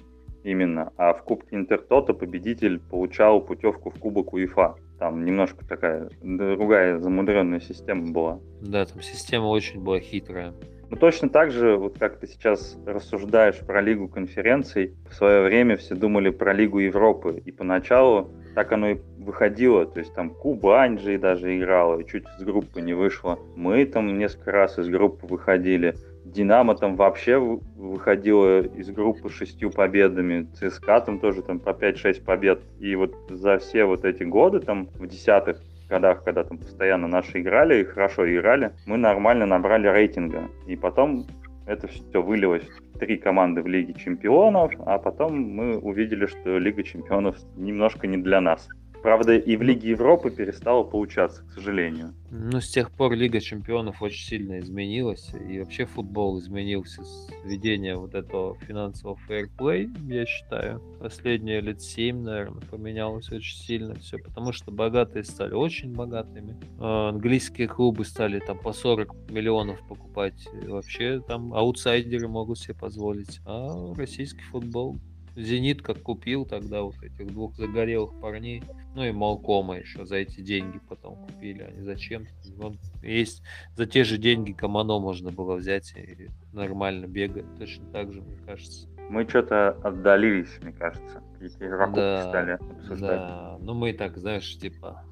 именно. 0.44 0.92
А 0.96 1.14
в 1.14 1.24
Кубке 1.24 1.56
Интертота 1.56 2.14
победитель 2.14 2.78
получал 2.78 3.40
путевку 3.40 3.90
в 3.90 3.98
Кубок 3.98 4.32
УЕФА. 4.32 4.76
Там 4.98 5.24
немножко 5.24 5.64
такая 5.64 6.10
другая 6.20 6.98
замудренная 6.98 7.60
система 7.60 8.10
была. 8.10 8.40
Да, 8.60 8.84
там 8.84 9.00
система 9.00 9.46
очень 9.46 9.80
была 9.80 10.00
хитрая. 10.00 10.52
Ну, 10.90 10.96
точно 10.96 11.28
так 11.28 11.50
же, 11.50 11.76
вот 11.76 11.98
как 11.98 12.18
ты 12.18 12.26
сейчас 12.26 12.76
рассуждаешь 12.86 13.58
про 13.58 13.82
Лигу 13.82 14.08
конференций, 14.08 14.94
в 15.10 15.14
свое 15.14 15.42
время 15.42 15.76
все 15.76 15.94
думали 15.94 16.30
про 16.30 16.54
Лигу 16.54 16.78
Европы, 16.78 17.42
и 17.44 17.52
поначалу 17.52 18.30
так 18.54 18.72
оно 18.72 18.88
и 18.88 18.98
выходило, 19.18 19.84
то 19.86 20.00
есть 20.00 20.14
там 20.14 20.30
Куба 20.30 20.82
Анджи 20.82 21.18
даже 21.18 21.56
играла, 21.56 22.00
и 22.00 22.06
чуть 22.06 22.24
из 22.38 22.44
группы 22.44 22.80
не 22.80 22.94
вышло. 22.94 23.38
Мы 23.54 23.84
там 23.84 24.18
несколько 24.18 24.50
раз 24.50 24.78
из 24.78 24.88
группы 24.88 25.26
выходили. 25.26 25.94
Динамо 26.32 26.74
там 26.74 26.96
вообще 26.96 27.38
выходила 27.38 28.60
из 28.60 28.90
группы 28.90 29.30
шестью 29.30 29.70
победами, 29.70 30.46
ЦСКА 30.54 31.00
там 31.00 31.18
тоже 31.18 31.42
там 31.42 31.58
по 31.58 31.70
5-6 31.70 32.22
побед. 32.24 32.60
И 32.78 32.94
вот 32.94 33.14
за 33.30 33.58
все 33.58 33.84
вот 33.84 34.04
эти 34.04 34.24
годы, 34.24 34.60
там 34.60 34.88
в 34.94 35.06
десятых 35.06 35.58
годах, 35.88 36.24
когда 36.24 36.44
там 36.44 36.58
постоянно 36.58 37.08
наши 37.08 37.40
играли 37.40 37.80
и 37.80 37.84
хорошо 37.84 38.30
играли, 38.30 38.72
мы 38.86 38.98
нормально 38.98 39.46
набрали 39.46 39.88
рейтинга. 39.88 40.48
И 40.66 40.76
потом 40.76 41.26
это 41.66 41.88
все 41.88 42.22
вылилось 42.22 42.68
три 42.98 43.16
команды 43.16 43.62
в 43.62 43.66
Лиге 43.66 43.94
Чемпионов, 43.94 44.72
а 44.84 44.98
потом 44.98 45.40
мы 45.40 45.78
увидели, 45.78 46.26
что 46.26 46.58
Лига 46.58 46.82
Чемпионов 46.82 47.36
немножко 47.56 48.06
не 48.06 48.18
для 48.18 48.40
нас. 48.40 48.68
Правда, 49.02 49.36
и 49.36 49.56
в 49.56 49.62
Лиге 49.62 49.90
Европы 49.90 50.30
перестало 50.30 50.82
получаться, 50.82 51.44
к 51.44 51.52
сожалению. 51.52 52.14
Ну, 52.30 52.60
с 52.60 52.68
тех 52.68 52.90
пор 52.90 53.14
Лига 53.14 53.40
Чемпионов 53.40 54.02
очень 54.02 54.26
сильно 54.26 54.58
изменилась, 54.58 55.32
и 55.48 55.60
вообще 55.60 55.86
футбол 55.86 56.38
изменился 56.40 57.04
с 57.04 57.28
введения 57.44 57.96
вот 57.96 58.14
этого 58.14 58.56
финансового 58.66 59.18
фейерплей, 59.26 59.88
я 60.08 60.26
считаю. 60.26 60.82
Последние 61.00 61.60
лет 61.60 61.80
7, 61.80 62.22
наверное, 62.22 62.60
поменялось 62.70 63.30
очень 63.30 63.56
сильно 63.56 63.94
все, 63.94 64.18
потому 64.18 64.52
что 64.52 64.70
богатые 64.70 65.24
стали 65.24 65.54
очень 65.54 65.92
богатыми. 65.92 66.56
А 66.78 67.10
английские 67.10 67.68
клубы 67.68 68.04
стали 68.04 68.40
там 68.40 68.58
по 68.58 68.72
40 68.72 69.30
миллионов 69.30 69.80
покупать, 69.88 70.46
и 70.62 70.66
вообще 70.66 71.20
там 71.26 71.54
аутсайдеры 71.54 72.28
могут 72.28 72.58
себе 72.58 72.74
позволить. 72.74 73.40
А 73.46 73.94
российский 73.94 74.42
футбол 74.42 74.98
Зенит 75.38 75.82
как 75.82 76.02
купил 76.02 76.44
тогда 76.44 76.82
вот 76.82 77.00
этих 77.02 77.26
двух 77.28 77.54
загорелых 77.56 78.18
парней, 78.20 78.62
ну 78.94 79.04
и 79.04 79.12
Малкома 79.12 79.78
еще 79.78 80.04
за 80.04 80.16
эти 80.16 80.40
деньги 80.40 80.80
потом 80.88 81.16
купили, 81.26 81.62
они 81.62 81.82
зачем? 81.82 82.26
Он 82.60 82.76
есть 83.02 83.42
за 83.76 83.86
те 83.86 84.02
же 84.02 84.18
деньги 84.18 84.52
Камано 84.52 84.98
можно 84.98 85.30
было 85.30 85.54
взять 85.54 85.94
и 85.96 86.28
нормально 86.52 87.06
бегать, 87.06 87.46
точно 87.56 87.86
так 87.92 88.12
же, 88.12 88.20
мне 88.20 88.36
кажется. 88.44 88.88
Мы 89.08 89.26
что-то 89.28 89.70
отдалились, 89.84 90.58
мне 90.60 90.72
кажется. 90.72 91.22
Какие-то 91.34 91.66
игроков 91.66 91.94
Да, 91.94 92.28
стали 92.28 92.50
обсуждать. 92.50 93.20
Да, 93.20 93.58
ну 93.60 93.74
мы 93.74 93.92
так, 93.92 94.16
знаешь, 94.18 94.58
типа 94.58 95.04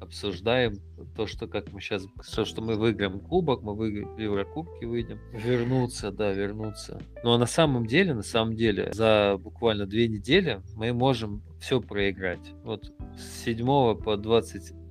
обсуждаем 0.00 0.74
то, 1.16 1.26
что 1.26 1.46
как 1.46 1.72
мы 1.72 1.80
сейчас, 1.80 2.06
что, 2.22 2.44
что 2.44 2.62
мы 2.62 2.76
выиграем 2.76 3.20
кубок, 3.20 3.62
мы 3.62 3.74
выиграем 3.74 4.16
Еврокубки, 4.16 4.84
выйдем. 4.84 5.18
Вернуться, 5.32 6.10
да, 6.10 6.32
вернуться. 6.32 7.00
Но 7.22 7.38
на 7.38 7.46
самом 7.46 7.86
деле, 7.86 8.14
на 8.14 8.22
самом 8.22 8.54
деле, 8.54 8.92
за 8.92 9.36
буквально 9.38 9.86
две 9.86 10.08
недели 10.08 10.60
мы 10.74 10.92
можем 10.92 11.42
все 11.60 11.80
проиграть. 11.80 12.52
Вот 12.62 12.92
с 13.18 13.44
7 13.44 13.96
по 13.96 14.16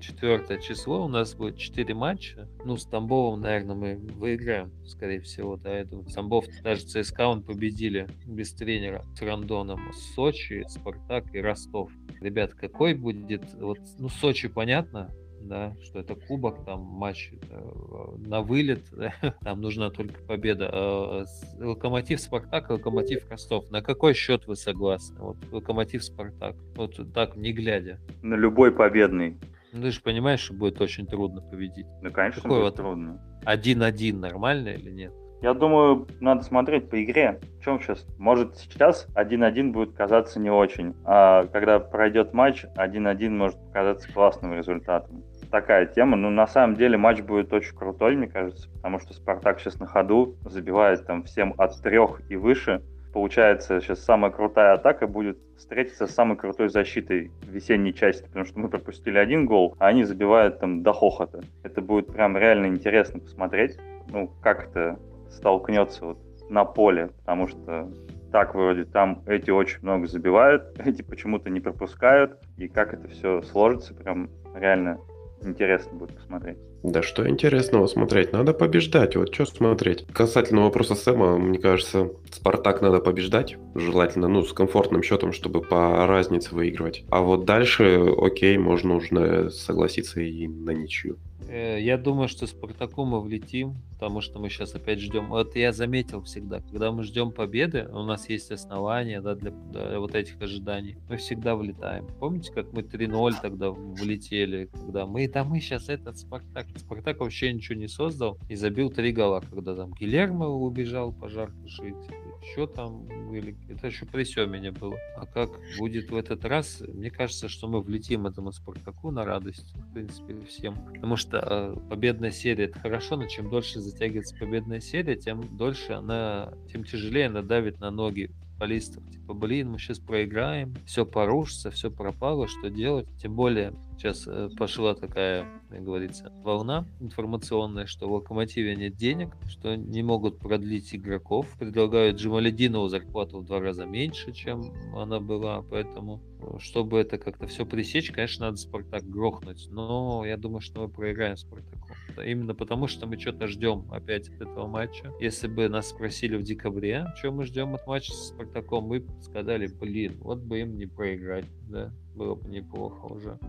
24 0.05 0.61
число 0.61 1.05
у 1.05 1.07
нас 1.07 1.35
будет 1.35 1.57
4 1.57 1.93
матча. 1.93 2.47
Ну, 2.63 2.77
с 2.77 2.85
Тамбовом, 2.85 3.41
наверное, 3.41 3.75
мы 3.75 3.95
выиграем, 3.95 4.71
скорее 4.85 5.19
всего, 5.21 5.57
да, 5.57 5.83
думаю. 5.83 6.07
Тамбов, 6.07 6.45
даже 6.63 6.85
ЦСКА, 6.85 7.27
он 7.27 7.43
победили 7.43 8.07
без 8.25 8.53
тренера 8.53 9.03
с 9.15 9.21
Рандоном. 9.21 9.79
Сочи, 9.93 10.63
Спартак 10.67 11.33
и 11.33 11.39
Ростов. 11.39 11.91
Ребят, 12.21 12.53
какой 12.53 12.93
будет, 12.93 13.53
вот, 13.55 13.79
ну, 13.97 14.09
Сочи, 14.09 14.47
понятно, 14.47 15.11
да, 15.41 15.75
что 15.83 15.99
это 15.99 16.15
кубок, 16.15 16.65
там 16.65 16.81
матч 16.81 17.31
э, 17.49 18.15
на 18.25 18.41
вылет, 18.41 18.83
там 19.41 19.61
нужна 19.61 19.89
только 19.89 20.21
победа. 20.23 20.69
А, 20.71 21.25
Локомотив 21.59 22.19
Спартак, 22.19 22.69
Локомотив 22.69 23.29
Ростов. 23.29 23.69
На 23.69 23.81
какой 23.81 24.13
счет 24.13 24.47
вы 24.47 24.55
согласны? 24.55 25.19
Вот 25.19 25.37
Локомотив 25.51 26.03
Спартак. 26.03 26.55
Вот 26.75 26.99
так, 27.13 27.35
не 27.35 27.53
глядя. 27.53 27.99
На 28.21 28.35
любой 28.35 28.71
победный. 28.71 29.37
Ну, 29.75 29.81
ты 29.81 29.91
же 29.91 30.01
понимаешь, 30.01 30.39
что 30.39 30.53
будет 30.53 30.79
очень 30.79 31.05
трудно 31.05 31.41
победить. 31.41 31.85
Ну, 32.01 32.09
конечно, 32.09 32.41
Какой 32.41 32.59
будет 32.61 32.63
вот? 32.63 32.75
трудно. 32.77 33.21
Один-один 33.43 34.21
нормально 34.21 34.69
или 34.69 34.89
нет? 34.89 35.11
Я 35.41 35.53
думаю, 35.53 36.07
надо 36.21 36.43
смотреть 36.43 36.89
по 36.89 37.03
игре. 37.03 37.41
В 37.59 37.63
чем 37.63 37.81
сейчас? 37.81 38.07
Может, 38.17 38.55
сейчас 38.55 39.05
1-1 39.15 39.71
будет 39.73 39.93
казаться 39.93 40.39
не 40.39 40.49
очень. 40.49 40.95
А 41.03 41.45
когда 41.47 41.79
пройдет 41.79 42.33
матч, 42.33 42.65
1-1 42.77 43.29
может 43.31 43.59
показаться 43.67 44.11
классным 44.13 44.53
результатом. 44.53 45.23
Такая 45.51 45.87
тема. 45.87 46.15
Но 46.15 46.29
на 46.29 46.47
самом 46.47 46.77
деле 46.77 46.97
матч 46.97 47.21
будет 47.21 47.51
очень 47.51 47.75
крутой, 47.75 48.15
мне 48.15 48.27
кажется, 48.27 48.69
потому 48.71 48.99
что 48.99 49.13
Спартак 49.13 49.59
сейчас 49.59 49.77
на 49.79 49.87
ходу 49.87 50.37
забивает 50.45 51.05
там 51.05 51.23
всем 51.23 51.53
от 51.57 51.79
трех 51.81 52.21
и 52.31 52.37
выше. 52.37 52.81
Получается, 53.15 53.79
сейчас 53.79 54.03
самая 54.03 54.29
крутая 54.29 54.73
атака 54.73 55.07
будет 55.07 55.37
встретиться 55.55 56.05
с 56.05 56.13
самой 56.13 56.35
крутой 56.35 56.67
защитой 56.67 57.31
весенней 57.43 57.93
части, 57.93 58.25
потому 58.25 58.43
что 58.43 58.59
мы 58.59 58.67
пропустили 58.67 59.17
один 59.17 59.45
гол, 59.45 59.73
а 59.79 59.87
они 59.87 60.03
забивают 60.03 60.59
там 60.59 60.83
до 60.83 60.91
хохота. 60.91 61.41
Это 61.63 61.79
будет 61.79 62.07
прям 62.07 62.35
реально 62.35 62.65
интересно 62.65 63.21
посмотреть, 63.21 63.77
ну, 64.09 64.29
как 64.41 64.67
это 64.67 64.99
столкнется 65.31 66.07
вот 66.07 66.17
на 66.49 66.65
поле, 66.65 67.11
потому 67.19 67.47
что 67.47 67.89
так 68.33 68.53
вроде 68.53 68.83
там 68.83 69.23
эти 69.27 69.49
очень 69.49 69.79
много 69.81 70.07
забивают, 70.07 70.77
эти 70.85 71.01
почему-то 71.01 71.49
не 71.49 71.61
пропускают, 71.61 72.41
и 72.57 72.67
как 72.67 72.93
это 72.93 73.07
все 73.07 73.41
сложится, 73.43 73.93
прям 73.93 74.29
реально 74.53 74.99
интересно 75.41 75.97
будет 75.97 76.17
посмотреть. 76.17 76.57
Да 76.87 77.01
что 77.01 77.27
интересного 77.27 77.87
смотреть? 77.87 78.31
Надо 78.31 78.53
побеждать. 78.53 79.15
Вот 79.15 79.33
что 79.33 79.45
смотреть? 79.45 80.05
Касательно 80.13 80.61
вопроса 80.61 80.93
Сэма, 80.93 81.37
мне 81.39 81.57
кажется, 81.57 82.11
Спартак 82.31 82.81
надо 82.81 82.99
побеждать. 82.99 83.57
Желательно, 83.73 84.27
ну, 84.27 84.43
с 84.43 84.53
комфортным 84.53 85.01
счетом, 85.01 85.33
чтобы 85.33 85.61
по 85.61 86.05
разнице 86.05 86.53
выигрывать. 86.53 87.03
А 87.09 87.21
вот 87.21 87.45
дальше, 87.45 88.13
окей, 88.17 88.57
можно 88.59 88.95
уже 88.95 89.49
согласиться 89.49 90.21
и 90.21 90.47
на 90.47 90.71
ничью. 90.71 91.17
Э, 91.47 91.79
Я 91.79 91.97
думаю, 91.97 92.27
что 92.27 92.47
Спартаку 92.47 93.05
мы 93.05 93.21
влетим, 93.21 93.75
потому 93.91 94.21
что 94.21 94.39
мы 94.39 94.49
сейчас 94.49 94.75
опять 94.75 94.99
ждем. 94.99 95.27
Вот 95.29 95.55
я 95.55 95.71
заметил 95.71 96.21
всегда, 96.21 96.61
когда 96.61 96.91
мы 96.91 97.03
ждем 97.03 97.31
победы, 97.31 97.87
у 97.91 98.03
нас 98.03 98.29
есть 98.29 98.51
основания 98.51 99.21
да, 99.21 99.35
для, 99.35 99.51
для 99.51 99.99
вот 99.99 100.15
этих 100.15 100.41
ожиданий. 100.41 100.97
Мы 101.09 101.17
всегда 101.17 101.55
влетаем. 101.55 102.07
Помните, 102.19 102.51
как 102.53 102.73
мы 102.73 102.81
3-0 102.81 103.33
тогда 103.41 103.71
влетели, 103.71 104.69
когда 104.71 105.05
мы, 105.05 105.27
да 105.27 105.43
мы 105.43 105.59
сейчас 105.59 105.89
этот 105.89 106.17
Спартак. 106.17 106.67
Спартак 106.77 107.19
вообще 107.19 107.51
ничего 107.53 107.77
не 107.77 107.87
создал 107.87 108.37
и 108.49 108.55
забил 108.55 108.89
три 108.89 109.11
гола, 109.11 109.41
когда 109.41 109.75
там 109.75 109.93
Гилермо 109.93 110.47
убежал 110.47 111.11
пожар 111.11 111.51
тушить. 111.51 111.95
Еще 112.41 112.67
там 112.67 113.05
были, 113.27 113.55
это 113.69 113.87
еще 113.87 114.05
при 114.05 114.23
Семене 114.23 114.71
было. 114.71 114.97
А 115.17 115.25
как 115.25 115.49
будет 115.77 116.11
в 116.11 116.15
этот 116.15 116.45
раз, 116.45 116.81
мне 116.87 117.09
кажется, 117.09 117.47
что 117.47 117.67
мы 117.67 117.81
влетим 117.81 118.27
этому 118.27 118.51
Спартаку 118.51 119.11
на 119.11 119.25
радость, 119.25 119.73
в 119.73 119.93
принципе, 119.93 120.35
всем. 120.45 120.75
Потому 120.93 121.15
что 121.15 121.37
э, 121.39 121.89
победная 121.89 122.31
серия 122.31 122.65
это 122.65 122.79
хорошо, 122.79 123.15
но 123.15 123.25
чем 123.27 123.49
дольше 123.49 123.79
затягивается 123.79 124.37
победная 124.37 124.79
серия, 124.79 125.15
тем 125.15 125.57
дольше 125.57 125.93
она, 125.93 126.53
тем 126.71 126.83
тяжелее 126.83 127.27
она 127.27 127.41
давит 127.41 127.79
на 127.79 127.91
ноги 127.91 128.31
футболистов. 128.55 129.03
Типа, 129.11 129.33
блин, 129.33 129.71
мы 129.71 129.79
сейчас 129.79 129.99
проиграем, 129.99 130.73
все 130.85 131.05
порушится, 131.05 131.71
все 131.71 131.91
пропало, 131.91 132.47
что 132.47 132.69
делать? 132.69 133.07
Тем 133.21 133.35
более 133.35 133.73
сейчас 133.97 134.25
э, 134.27 134.49
пошла 134.57 134.95
такая, 134.95 135.45
как 135.69 135.83
говорится, 135.83 136.31
волна 136.43 136.87
информационная, 136.99 137.85
что 137.85 138.07
в 138.07 138.13
Локомотиве 138.13 138.75
нет 138.75 138.95
денег, 138.95 139.35
что 139.47 139.75
не 139.75 140.03
могут 140.03 140.39
продлить 140.39 140.95
игроков, 140.95 141.47
предлагают 141.59 142.17
Джамалединову 142.17 142.87
зарплату 142.87 143.39
в 143.39 143.45
два 143.45 143.59
раза 143.59 143.85
меньше, 143.85 144.31
чем 144.31 144.73
она 144.95 145.19
была, 145.19 145.61
поэтому 145.61 146.21
чтобы 146.59 146.99
это 146.99 147.17
как-то 147.17 147.47
все 147.47 147.65
пресечь, 147.65 148.11
конечно, 148.11 148.47
надо 148.47 148.57
Спартак 148.57 149.03
грохнуть, 149.03 149.67
но 149.69 150.23
я 150.25 150.37
думаю, 150.37 150.61
что 150.61 150.81
мы 150.81 150.87
проиграем 150.87 151.37
Спартаку. 151.37 151.89
Именно 152.21 152.55
потому, 152.55 152.87
что 152.87 153.07
мы 153.07 153.17
что-то 153.19 153.47
ждем 153.47 153.85
опять 153.91 154.29
от 154.29 154.41
этого 154.41 154.67
матча. 154.67 155.11
Если 155.19 155.47
бы 155.47 155.69
нас 155.69 155.89
спросили 155.89 156.37
в 156.37 156.43
декабре, 156.43 157.07
что 157.17 157.31
мы 157.31 157.43
ждем 157.45 157.75
от 157.75 157.85
матча 157.87 158.11
с 158.13 158.29
Спартаком, 158.29 158.85
мы 158.85 158.99
бы 158.99 159.11
сказали, 159.21 159.67
блин, 159.67 160.17
вот 160.21 160.39
бы 160.39 160.59
им 160.59 160.77
не 160.77 160.85
проиграть, 160.85 161.45
да, 161.69 161.91
было 162.15 162.35
бы 162.35 162.49
неплохо 162.49 163.05
уже. 163.05 163.39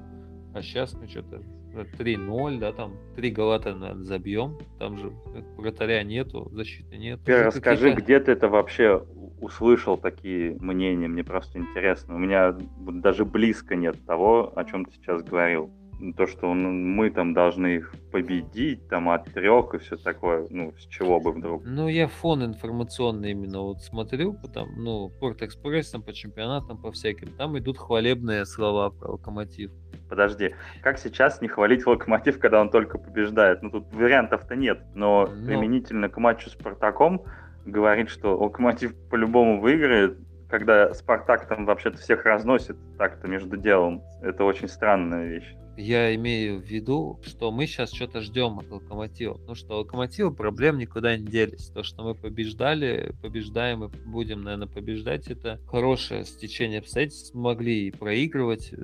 А 0.55 0.63
сейчас 0.63 0.95
мы 0.95 1.07
что-то 1.07 1.43
3-0, 1.75 2.59
да, 2.59 2.73
там 2.73 2.95
3 3.17 3.31
гола-то 3.31 3.75
наверное, 3.75 4.05
забьем, 4.05 4.59
там 4.79 4.97
же 4.97 5.13
вратаря 5.57 6.03
нету, 6.03 6.49
защиты 6.53 6.97
нет. 6.97 7.21
Теперь 7.21 7.43
расскажи, 7.43 7.93
где 7.93 8.19
ты 8.21 8.33
это 8.33 8.49
вообще 8.49 9.05
услышал 9.39 9.99
такие 9.99 10.57
мнения, 10.59 11.09
мне 11.09 11.23
просто 11.23 11.59
интересно. 11.59 12.15
У 12.15 12.19
меня 12.19 12.57
даже 12.79 13.27
близко 13.27 13.77
нет 13.77 14.03
того, 14.07 14.51
о 14.57 14.65
чем 14.65 14.87
ты 14.87 14.93
сейчас 14.93 15.23
говорил. 15.23 15.71
То, 16.17 16.27
что 16.27 16.53
ну, 16.53 16.71
мы 16.71 17.11
там 17.11 17.33
должны 17.33 17.77
их 17.77 17.95
победить, 18.13 18.87
там 18.89 19.09
от 19.09 19.33
трех 19.33 19.75
и 19.75 19.79
все 19.79 19.97
такое, 19.97 20.47
ну, 20.51 20.73
с 20.79 20.87
чего 20.89 21.21
бы 21.21 21.33
вдруг. 21.33 21.63
Ну, 21.65 21.89
я 21.89 22.07
фон 22.07 22.45
информационный 22.45 23.31
именно 23.31 23.61
вот 23.61 23.81
смотрю, 23.83 24.35
потом, 24.35 24.69
ну, 24.77 25.11
Порт-Экспресс, 25.21 25.91
там, 25.91 26.03
по 26.03 26.13
чемпионатам, 26.13 26.77
по 26.77 26.93
всяким, 26.93 27.29
там 27.39 27.59
идут 27.59 27.79
хвалебные 27.79 28.45
слова 28.45 28.91
про 28.91 29.13
Локомотив. 29.13 29.71
Подожди, 30.09 30.55
как 30.83 30.99
сейчас 30.99 31.41
не 31.41 31.49
хвалить 31.49 31.87
Локомотив, 31.87 32.39
когда 32.39 32.61
он 32.61 32.71
только 32.71 32.99
побеждает? 32.99 33.63
Ну, 33.63 33.71
тут 33.71 33.93
вариантов-то 33.93 34.55
нет. 34.55 34.81
Но 34.95 35.29
Ну. 35.35 35.47
применительно 35.47 36.09
к 36.09 36.19
матчу 36.19 36.51
с 36.51 36.53
Спартаком 36.53 37.23
говорит, 37.65 38.11
что 38.11 38.37
Локомотив 38.37 38.95
по-любому 39.09 39.61
выиграет, 39.61 40.19
когда 40.49 40.93
Спартак 40.95 41.49
там 41.49 41.65
вообще-то 41.65 41.97
всех 41.97 42.25
разносит 42.25 42.77
так-то 42.99 43.27
между 43.29 43.57
делом. 43.57 44.03
Это 44.23 44.45
очень 44.45 44.69
странная 44.69 45.27
вещь. 45.27 45.55
Я 45.77 46.15
имею 46.15 46.61
в 46.61 46.65
виду, 46.65 47.21
что 47.23 47.51
мы 47.51 47.67
сейчас 47.67 47.93
что-то 47.93 48.21
ждем 48.21 48.59
от 48.59 48.71
Локомотива. 48.71 49.35
Потому 49.35 49.55
что 49.55 49.79
Локомотива 49.79 50.31
проблем 50.31 50.79
никуда 50.79 51.17
не 51.17 51.27
делись. 51.27 51.69
То, 51.69 51.83
что 51.83 52.03
мы 52.03 52.15
побеждали, 52.15 53.15
побеждаем 53.23 53.85
и 53.85 53.89
будем, 53.89 54.43
наверное, 54.43 54.69
побеждать, 54.69 55.29
это 55.29 55.61
хорошее 55.67 56.25
стечение 56.25 56.81
обстоятельств. 56.81 57.35
Могли 57.35 57.89
и 57.89 57.91
проигрывать, 57.91 58.73
э, 58.73 58.77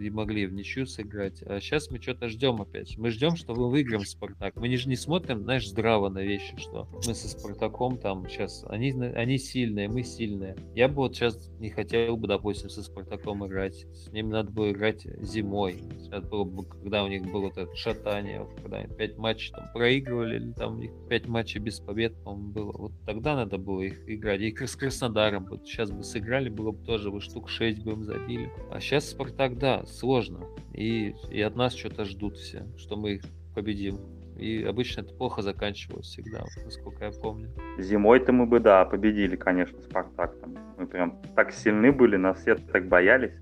и 0.00 0.10
могли 0.10 0.46
в 0.46 0.52
ничью 0.52 0.86
сыграть. 0.86 1.42
А 1.42 1.60
сейчас 1.60 1.90
мы 1.90 2.00
что-то 2.00 2.28
ждем 2.28 2.60
опять. 2.62 2.96
Мы 2.96 3.10
ждем, 3.10 3.36
что 3.36 3.54
мы 3.54 3.70
выиграем 3.70 4.04
Спартак. 4.04 4.56
Мы 4.56 4.74
же 4.76 4.88
не 4.88 4.96
смотрим, 4.96 5.42
знаешь, 5.42 5.68
здраво 5.68 6.08
на 6.08 6.22
вещи, 6.22 6.56
что 6.56 6.88
мы 7.06 7.14
со 7.14 7.28
Спартаком 7.28 7.98
там 7.98 8.28
сейчас, 8.28 8.64
они, 8.68 8.92
они 8.92 9.38
сильные, 9.38 9.88
мы 9.88 10.02
сильные. 10.02 10.56
Я 10.74 10.88
бы 10.88 10.96
вот 10.96 11.14
сейчас 11.14 11.50
не 11.58 11.70
хотел 11.70 12.16
бы, 12.16 12.28
допустим, 12.28 12.70
со 12.70 12.82
Спартаком 12.82 13.46
играть. 13.46 13.86
С 13.92 14.10
ними 14.12 14.30
надо 14.30 14.50
было 14.50 14.70
играть 14.70 15.06
зимой. 15.20 15.82
Сейчас 16.02 16.24
было 16.30 16.44
бы, 16.44 16.64
когда 16.64 17.04
у 17.04 17.08
них 17.08 17.22
было 17.30 17.42
вот 17.42 17.58
это 17.58 17.74
шатание, 17.76 18.40
вот, 18.42 18.54
когда 18.60 18.78
они 18.78 18.94
пять 18.94 19.18
матчей 19.18 19.52
там 19.52 19.70
проигрывали, 19.72 20.36
или 20.36 20.52
там 20.52 20.76
у 20.76 20.80
них 20.80 20.90
пять 21.08 21.26
матчей 21.26 21.60
без 21.60 21.80
побед, 21.80 22.14
по-моему, 22.22 22.52
было. 22.52 22.72
Вот 22.72 22.92
тогда 23.04 23.34
надо 23.34 23.58
было 23.58 23.82
их 23.82 24.08
играть. 24.08 24.40
И 24.40 24.54
с 24.56 24.76
Краснодаром 24.76 25.46
вот 25.46 25.66
сейчас 25.66 25.90
бы 25.90 26.02
сыграли, 26.02 26.48
было 26.48 26.70
бы 26.70 26.84
тоже 26.84 27.10
бы 27.10 27.20
штук 27.20 27.48
6 27.48 27.82
бы 27.82 27.92
им 27.92 28.04
забили. 28.04 28.50
А 28.70 28.80
сейчас 28.80 29.10
Спартак, 29.10 29.58
да, 29.58 29.84
сложно. 29.86 30.46
И, 30.72 31.14
и 31.30 31.40
от 31.40 31.56
нас 31.56 31.74
что-то 31.74 32.04
ждут 32.04 32.36
все, 32.36 32.66
что 32.78 32.96
мы 32.96 33.14
их 33.14 33.22
победим. 33.54 33.98
И 34.40 34.64
обычно 34.64 35.02
это 35.02 35.12
плохо 35.12 35.42
заканчивалось 35.42 36.06
всегда, 36.06 36.44
насколько 36.64 37.04
я 37.04 37.10
помню. 37.10 37.50
Зимой-то 37.78 38.32
мы 38.32 38.46
бы, 38.46 38.58
да, 38.58 38.86
победили, 38.86 39.36
конечно, 39.36 39.78
Спартак. 39.82 40.34
Там. 40.40 40.56
Мы 40.78 40.86
прям 40.86 41.20
так 41.36 41.52
сильны 41.52 41.92
были, 41.92 42.16
нас 42.16 42.40
все 42.40 42.54
так 42.54 42.88
боялись. 42.88 43.32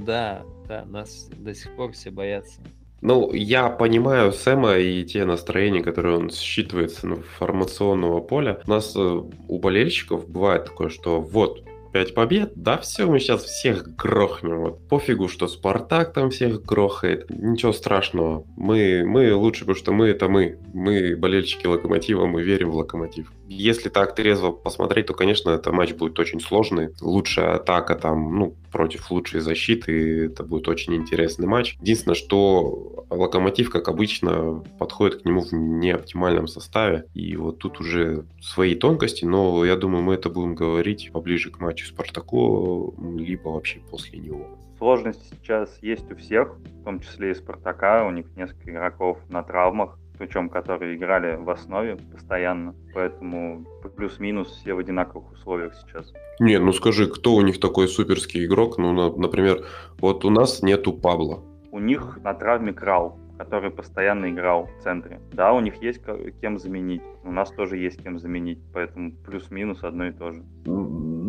Да, 0.00 0.42
да, 0.66 0.86
нас 0.86 1.28
до 1.36 1.54
сих 1.54 1.76
пор 1.76 1.92
все 1.92 2.10
боятся. 2.10 2.62
Ну, 3.00 3.32
я 3.32 3.68
понимаю 3.68 4.32
Сэма 4.32 4.78
и 4.78 5.04
те 5.04 5.24
настроения, 5.24 5.82
которые 5.82 6.16
он 6.16 6.30
считывает 6.30 6.92
с 6.92 7.04
информационного 7.04 8.20
поля. 8.20 8.60
У 8.66 8.70
нас 8.70 8.96
э, 8.96 9.00
у 9.00 9.58
болельщиков 9.58 10.28
бывает 10.28 10.64
такое, 10.64 10.88
что 10.88 11.20
вот, 11.20 11.62
5 11.98 12.14
побед, 12.14 12.52
да, 12.54 12.78
все, 12.78 13.06
мы 13.06 13.18
сейчас 13.18 13.42
всех 13.42 13.96
грохнем. 13.96 14.60
Вот 14.60 14.86
пофигу, 14.88 15.26
что 15.26 15.48
Спартак 15.48 16.12
там 16.12 16.30
всех 16.30 16.62
грохает. 16.62 17.28
Ничего 17.28 17.72
страшного. 17.72 18.44
Мы, 18.56 19.02
мы 19.04 19.34
лучше, 19.34 19.62
потому 19.62 19.76
что 19.76 19.92
мы 19.92 20.06
это 20.06 20.28
мы. 20.28 20.60
Мы 20.72 21.16
болельщики 21.16 21.66
Локомотива, 21.66 22.26
мы 22.26 22.44
верим 22.44 22.70
в 22.70 22.76
Локомотив. 22.76 23.32
Если 23.48 23.88
так 23.88 24.14
трезво 24.14 24.52
посмотреть, 24.52 25.06
то, 25.06 25.14
конечно, 25.14 25.50
это 25.50 25.72
матч 25.72 25.94
будет 25.94 26.18
очень 26.18 26.40
сложный. 26.40 26.90
Лучшая 27.00 27.54
атака 27.54 27.94
там, 27.94 28.38
ну, 28.38 28.54
против 28.70 29.10
лучшей 29.10 29.40
защиты. 29.40 30.26
Это 30.26 30.44
будет 30.44 30.68
очень 30.68 30.94
интересный 30.94 31.46
матч. 31.46 31.76
Единственное, 31.80 32.14
что 32.14 33.06
Локомотив, 33.08 33.70
как 33.70 33.88
обычно, 33.88 34.62
подходит 34.78 35.22
к 35.22 35.24
нему 35.24 35.40
в 35.40 35.52
неоптимальном 35.52 36.46
составе. 36.46 37.06
И 37.14 37.36
вот 37.36 37.58
тут 37.58 37.80
уже 37.80 38.26
свои 38.40 38.74
тонкости, 38.74 39.24
но 39.24 39.64
я 39.64 39.76
думаю, 39.76 40.02
мы 40.02 40.14
это 40.14 40.28
будем 40.28 40.54
говорить 40.54 41.10
поближе 41.12 41.50
к 41.50 41.58
матчу 41.58 41.86
Спартаку, 41.86 42.94
либо 43.16 43.48
вообще 43.48 43.80
после 43.90 44.18
него. 44.18 44.46
Сложности 44.76 45.24
сейчас 45.30 45.76
есть 45.82 46.10
у 46.12 46.16
всех, 46.16 46.56
в 46.80 46.84
том 46.84 47.00
числе 47.00 47.32
и 47.32 47.34
Спартака. 47.34 48.06
У 48.06 48.10
них 48.10 48.26
несколько 48.36 48.70
игроков 48.70 49.18
на 49.28 49.42
травмах 49.42 49.98
причем 50.18 50.48
которые 50.48 50.96
играли 50.96 51.36
в 51.36 51.48
основе 51.50 51.96
постоянно, 52.12 52.74
поэтому 52.94 53.64
плюс-минус 53.96 54.48
все 54.48 54.74
в 54.74 54.78
одинаковых 54.78 55.32
условиях 55.32 55.74
сейчас. 55.74 56.12
Не, 56.40 56.58
ну 56.58 56.72
скажи, 56.72 57.06
кто 57.06 57.34
у 57.34 57.40
них 57.40 57.60
такой 57.60 57.88
суперский 57.88 58.44
игрок? 58.44 58.78
Ну, 58.78 58.92
на, 58.92 59.10
например, 59.16 59.64
вот 59.98 60.24
у 60.24 60.30
нас 60.30 60.62
нету 60.62 60.92
Пабла. 60.92 61.42
У 61.70 61.78
них 61.78 62.18
на 62.22 62.34
травме 62.34 62.72
Крау 62.72 63.18
который 63.38 63.70
постоянно 63.70 64.28
играл 64.30 64.66
в 64.66 64.82
центре. 64.82 65.20
Да, 65.32 65.52
у 65.52 65.60
них 65.60 65.80
есть 65.80 66.00
кем 66.40 66.58
заменить, 66.58 67.02
у 67.22 67.30
нас 67.30 67.50
тоже 67.52 67.76
есть 67.76 68.02
кем 68.02 68.18
заменить, 68.18 68.58
поэтому 68.74 69.12
плюс-минус 69.12 69.84
одно 69.84 70.08
и 70.08 70.12
то 70.12 70.32
же. 70.32 70.42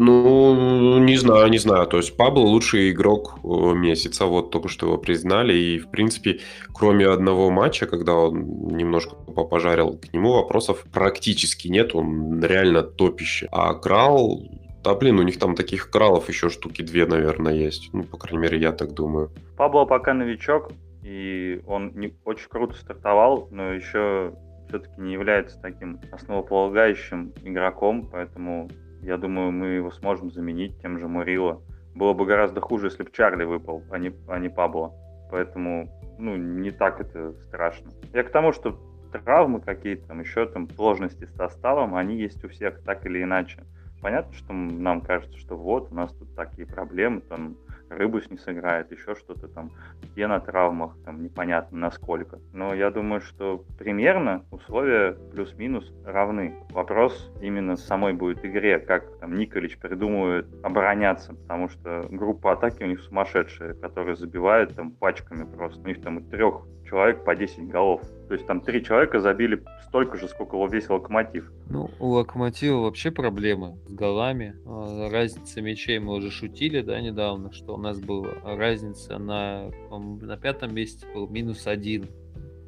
Ну, 0.01 0.97
не 0.99 1.17
знаю, 1.17 1.49
не 1.49 1.57
знаю. 1.57 1.85
То 1.85 1.97
есть 1.97 2.15
Пабло 2.15 2.43
лучший 2.43 2.91
игрок 2.91 3.39
э, 3.43 3.73
месяца, 3.75 4.27
вот 4.27 4.49
только 4.49 4.69
что 4.69 4.85
его 4.85 4.97
признали, 4.97 5.53
и, 5.53 5.77
в 5.77 5.89
принципе, 5.91 6.39
кроме 6.73 7.05
одного 7.05 7.49
матча, 7.49 7.85
когда 7.85 8.13
он 8.13 8.77
немножко 8.77 9.15
попожарил, 9.15 9.97
к 9.97 10.13
нему 10.13 10.31
вопросов 10.31 10.85
практически 10.93 11.67
нет, 11.67 11.93
он 11.93 12.41
реально 12.41 12.81
топище. 12.81 13.49
А 13.51 13.73
Крал, 13.73 14.41
да, 14.85 14.95
блин, 14.95 15.19
у 15.19 15.23
них 15.23 15.38
там 15.38 15.53
таких 15.53 15.91
кралов 15.91 16.29
еще 16.29 16.49
штуки 16.49 16.81
две, 16.81 17.05
наверное, 17.05 17.53
есть. 17.53 17.89
Ну, 17.91 18.03
по 18.03 18.17
крайней 18.17 18.43
мере, 18.43 18.57
я 18.57 18.71
так 18.71 18.93
думаю. 18.93 19.31
Пабло 19.57 19.83
пока 19.83 20.13
новичок, 20.13 20.71
и 21.03 21.62
он 21.67 21.91
не, 21.95 22.15
очень 22.23 22.47
круто 22.47 22.73
стартовал, 22.73 23.49
но 23.51 23.73
еще 23.73 24.33
все-таки 24.69 25.01
не 25.01 25.12
является 25.12 25.59
таким 25.59 25.99
основополагающим 26.13 27.33
игроком, 27.43 28.07
поэтому 28.09 28.69
я 29.01 29.17
думаю, 29.17 29.51
мы 29.51 29.67
его 29.67 29.91
сможем 29.91 30.31
заменить 30.31 30.79
тем 30.81 30.99
же 30.99 31.07
Мурило. 31.07 31.62
Было 31.95 32.13
бы 32.13 32.25
гораздо 32.25 32.62
хуже, 32.62 32.88
если 32.88 33.03
бы 33.03 33.12
Чарли 33.12 33.43
выпал, 33.43 33.83
а 33.89 33.97
не, 33.97 34.13
а 34.27 34.39
не 34.39 34.49
Пабло. 34.49 34.93
Поэтому, 35.31 35.89
ну, 36.17 36.35
не 36.35 36.71
так 36.71 37.01
это 37.01 37.33
страшно. 37.43 37.91
Я 38.13 38.23
к 38.23 38.31
тому, 38.31 38.51
что 38.51 38.79
травмы 39.12 39.62
какие-то, 39.62 40.07
там 40.07 40.19
еще 40.19 40.45
там 40.47 40.69
сложности 40.69 41.25
с 41.25 41.35
составом, 41.35 41.95
они 41.95 42.17
есть 42.17 42.43
у 42.43 42.49
всех 42.49 42.83
так 42.83 43.05
или 43.05 43.23
иначе. 43.23 43.63
Понятно, 44.01 44.33
что 44.33 44.53
нам 44.53 45.01
кажется, 45.01 45.38
что 45.38 45.57
вот, 45.57 45.91
у 45.91 45.95
нас 45.95 46.13
тут 46.13 46.33
такие 46.35 46.67
проблемы, 46.67 47.21
там 47.21 47.57
Рыбус 47.89 48.30
не 48.30 48.38
сыграет, 48.38 48.91
еще 48.91 49.15
что-то 49.15 49.47
там, 49.47 49.71
те 50.15 50.28
на 50.28 50.39
травмах, 50.39 50.95
там 51.06 51.23
непонятно 51.23 51.78
насколько. 51.78 52.39
Но 52.54 52.73
я 52.73 52.91
думаю, 52.91 53.21
что 53.21 53.63
примерно 53.78 54.45
условия 54.52 55.13
плюс-минус 55.32 55.91
равны. 56.06 56.56
Вопрос 56.71 57.32
именно 57.41 57.75
самой 57.75 58.13
будет 58.13 58.45
игре, 58.45 58.80
как 58.80 59.17
там 59.19 59.36
Николич 59.36 59.78
придумывает 59.78 60.47
обороняться, 60.63 61.34
потому 61.34 61.69
что 61.69 62.06
группа 62.10 62.54
атаки 62.54 62.84
у 62.84 62.88
них 62.88 63.02
сумасшедшая, 63.02 63.73
которые 63.73 64.15
забивают 64.15 64.75
там 64.75 64.91
пачками 64.91 65.43
просто. 65.43 65.82
У 65.82 65.88
них 65.88 66.02
там 66.02 66.23
трех 66.25 66.65
человек 66.89 67.23
по 67.23 67.36
10 67.36 67.67
голов. 67.67 68.02
То 68.28 68.34
есть 68.34 68.45
там 68.47 68.62
три 68.62 68.84
человека 68.84 69.19
забили 69.19 69.63
столько 69.88 70.17
же, 70.17 70.28
сколько 70.28 70.58
весь 70.67 70.89
локомотив. 70.89 71.52
Ну, 71.69 71.89
у 71.99 72.10
локомотива 72.10 72.82
вообще 72.82 73.12
проблемы 73.12 73.78
с 73.88 73.93
голами. 73.93 74.56
А, 74.65 75.10
разница 75.10 75.62
мячей 75.62 75.99
мы 75.99 76.15
уже 76.15 76.32
шутили, 76.32 76.82
да, 76.82 76.99
недавно, 77.02 77.52
что 77.52 77.75
у 77.75 77.78
нас 77.78 77.99
была 77.99 78.30
разница 78.43 79.17
на, 79.17 79.71
на 79.89 80.38
пятом 80.38 80.73
месте 80.73 81.06
был 81.13 81.28
минус 81.28 81.67
один. 81.67 82.06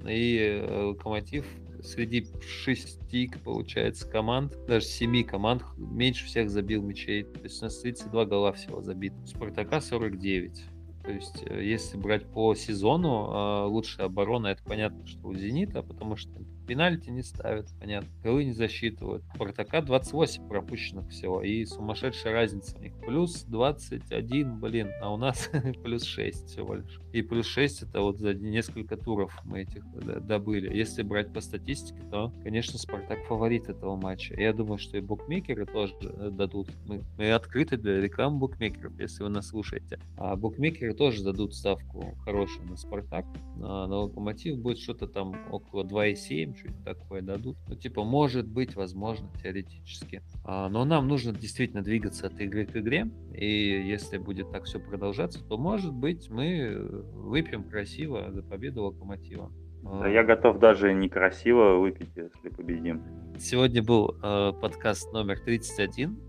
И 0.08 0.38
э, 0.40 0.84
локомотив 0.84 1.46
среди 1.84 2.26
шести, 2.42 3.32
получается, 3.44 4.10
команд, 4.10 4.58
даже 4.68 4.86
семи 4.86 5.24
команд, 5.24 5.64
меньше 5.78 6.26
всех 6.26 6.50
забил 6.50 6.82
мячей. 6.82 7.24
То 7.24 7.44
есть 7.44 7.62
у 7.62 7.66
нас 7.66 7.80
32 7.80 8.26
гола 8.26 8.54
всего 8.54 8.82
забито. 8.82 9.16
У 9.24 9.28
Спартака 9.28 9.82
49. 9.82 10.64
То 11.04 11.12
есть, 11.12 11.44
э, 11.46 11.64
если 11.64 11.98
брать 11.98 12.26
по 12.28 12.54
сезону, 12.54 13.28
а, 13.30 13.66
лучшая 13.66 14.08
оборона, 14.08 14.48
это 14.48 14.64
понятно, 14.64 15.06
что 15.08 15.28
у 15.28 15.36
«Зенита», 15.36 15.82
потому 15.82 16.16
что 16.16 16.32
Пенальти 16.68 17.10
не 17.10 17.24
ставят, 17.24 17.68
понятно. 17.80 18.10
Голы 18.24 18.46
не 18.46 18.54
засчитывают. 18.54 19.24
Спартака 19.36 19.82
28 19.82 20.48
пропущенных 20.48 21.10
всего. 21.10 21.42
И 21.42 21.66
сумасшедшая 21.66 22.34
разница 22.34 22.78
у 22.78 22.82
них. 22.82 22.94
Плюс 23.00 23.44
21, 23.44 24.60
блин, 24.60 24.90
а 25.02 25.14
у 25.14 25.18
нас 25.18 25.50
плюс 25.84 26.04
6 26.04 26.48
всего 26.48 26.76
лишь. 26.76 27.00
И 27.14 27.22
плюс 27.22 27.46
6 27.48 27.84
это 27.84 28.02
вот 28.02 28.20
за 28.20 28.34
несколько 28.34 28.98
туров 28.98 29.38
мы 29.44 29.62
этих 29.62 29.84
добыли. 30.26 30.76
Если 30.76 31.02
брать 31.04 31.34
по 31.34 31.42
статистике, 31.42 32.02
то, 32.10 32.34
конечно, 32.44 32.78
Спартак 32.80 33.20
фаворит 33.26 33.70
этого 33.70 33.96
матча. 33.96 34.40
Я 34.40 34.54
думаю, 34.54 34.78
что 34.78 34.98
и 34.98 35.02
букмекеры 35.02 35.66
тоже 35.66 35.94
э, 36.02 36.30
дадут. 36.32 36.70
Мы, 36.88 37.02
мы 37.18 37.32
открыты 37.32 37.78
для 37.78 38.00
рекламы 38.00 38.40
букмекеров, 38.40 39.00
если 39.00 39.24
вы 39.24 39.30
нас 39.30 39.48
слушаете. 39.48 40.00
А 40.18 40.36
букмекеры 40.36 40.94
тоже 40.94 41.24
дадут 41.24 41.54
ставку 41.54 42.16
хорошую 42.24 42.68
на 42.68 42.78
Спартак. 42.78 43.26
На, 43.56 43.88
на 43.88 43.96
Локомотив 43.98 44.58
будет 44.58 44.80
что-то 44.80 45.08
там 45.08 45.36
около 45.52 45.84
2,7 45.84 46.51
им 46.52 46.56
что-нибудь 46.58 46.84
такое 46.84 47.22
дадут. 47.22 47.58
Ну, 47.68 47.76
типа, 47.76 48.04
может 48.04 48.48
быть, 48.48 48.76
возможно, 48.76 49.30
теоретически. 49.42 50.22
А, 50.44 50.70
но 50.70 50.86
нам 50.86 51.08
нужно 51.08 51.34
действительно 51.34 51.82
двигаться 51.82 52.28
от 52.28 52.40
игры 52.40 52.66
к 52.66 52.76
игре. 52.76 53.10
И 53.34 53.46
если 53.46 54.18
будет 54.18 54.52
так 54.52 54.66
все 54.66 54.80
продолжаться, 54.80 55.44
то, 55.44 55.58
может 55.58 55.94
быть, 55.94 56.30
мы 56.30 56.76
выпьем 57.14 57.64
красиво 57.64 58.32
за 58.32 58.44
победу 58.44 58.84
Локомотива. 58.84 59.52
Да, 59.84 60.08
я 60.08 60.24
готов 60.24 60.60
даже 60.60 60.94
некрасиво 60.94 61.80
выпить, 61.80 62.12
если 62.16 62.50
победим. 62.50 63.02
Сегодня 63.40 63.82
был 63.82 64.16
э, 64.22 64.54
подкаст 64.62 65.12
номер 65.12 65.40
31. 65.40 66.20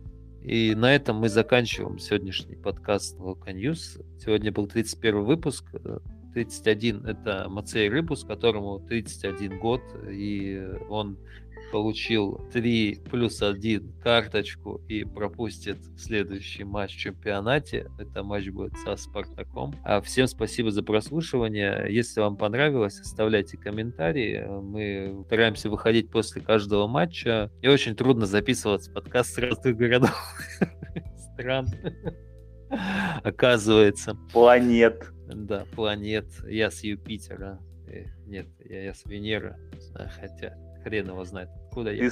И 0.42 0.74
на 0.74 0.92
этом 0.92 1.18
мы 1.18 1.28
заканчиваем 1.28 1.98
сегодняшний 1.98 2.56
подкаст 2.56 3.18
Loko 3.20 3.52
News. 3.52 4.00
Сегодня 4.18 4.50
был 4.50 4.66
31 4.66 5.22
выпуск. 5.22 5.66
31 6.34 7.06
это 7.06 7.46
Мацей 7.48 7.88
Рыбус, 7.88 8.24
которому 8.24 8.80
31 8.80 9.58
год, 9.58 9.82
и 10.10 10.66
он 10.88 11.18
получил 11.72 12.38
3 12.52 13.00
плюс 13.10 13.42
1 13.42 13.94
карточку 14.02 14.82
и 14.88 15.04
пропустит 15.04 15.78
следующий 15.96 16.64
матч 16.64 16.94
в 16.94 16.98
чемпионате. 16.98 17.90
Это 17.98 18.22
матч 18.22 18.48
будет 18.50 18.76
со 18.84 18.94
Спартаком. 18.96 19.74
А 19.82 20.00
всем 20.02 20.26
спасибо 20.26 20.70
за 20.70 20.82
прослушивание. 20.82 21.86
Если 21.88 22.20
вам 22.20 22.36
понравилось, 22.36 23.00
оставляйте 23.00 23.56
комментарии. 23.56 24.44
Мы 24.46 25.24
стараемся 25.26 25.70
выходить 25.70 26.10
после 26.10 26.42
каждого 26.42 26.86
матча. 26.86 27.50
И 27.62 27.68
очень 27.68 27.96
трудно 27.96 28.26
записываться 28.26 28.92
подкаст 28.92 29.34
с 29.34 29.38
разных 29.38 29.74
городов 29.74 30.14
стран. 31.32 31.66
Оказывается. 33.24 34.16
Планет. 34.32 35.10
Да, 35.34 35.64
планет. 35.74 36.26
Я 36.46 36.70
с 36.70 36.82
Юпитера. 36.82 37.60
Э, 37.86 38.06
нет, 38.26 38.46
я, 38.58 38.84
я 38.84 38.94
с 38.94 39.04
Венеры. 39.04 39.56
Хотя 39.94 40.56
хрен 40.82 41.08
его 41.08 41.24
знает, 41.24 41.48
откуда 41.66 41.92
я. 41.92 42.10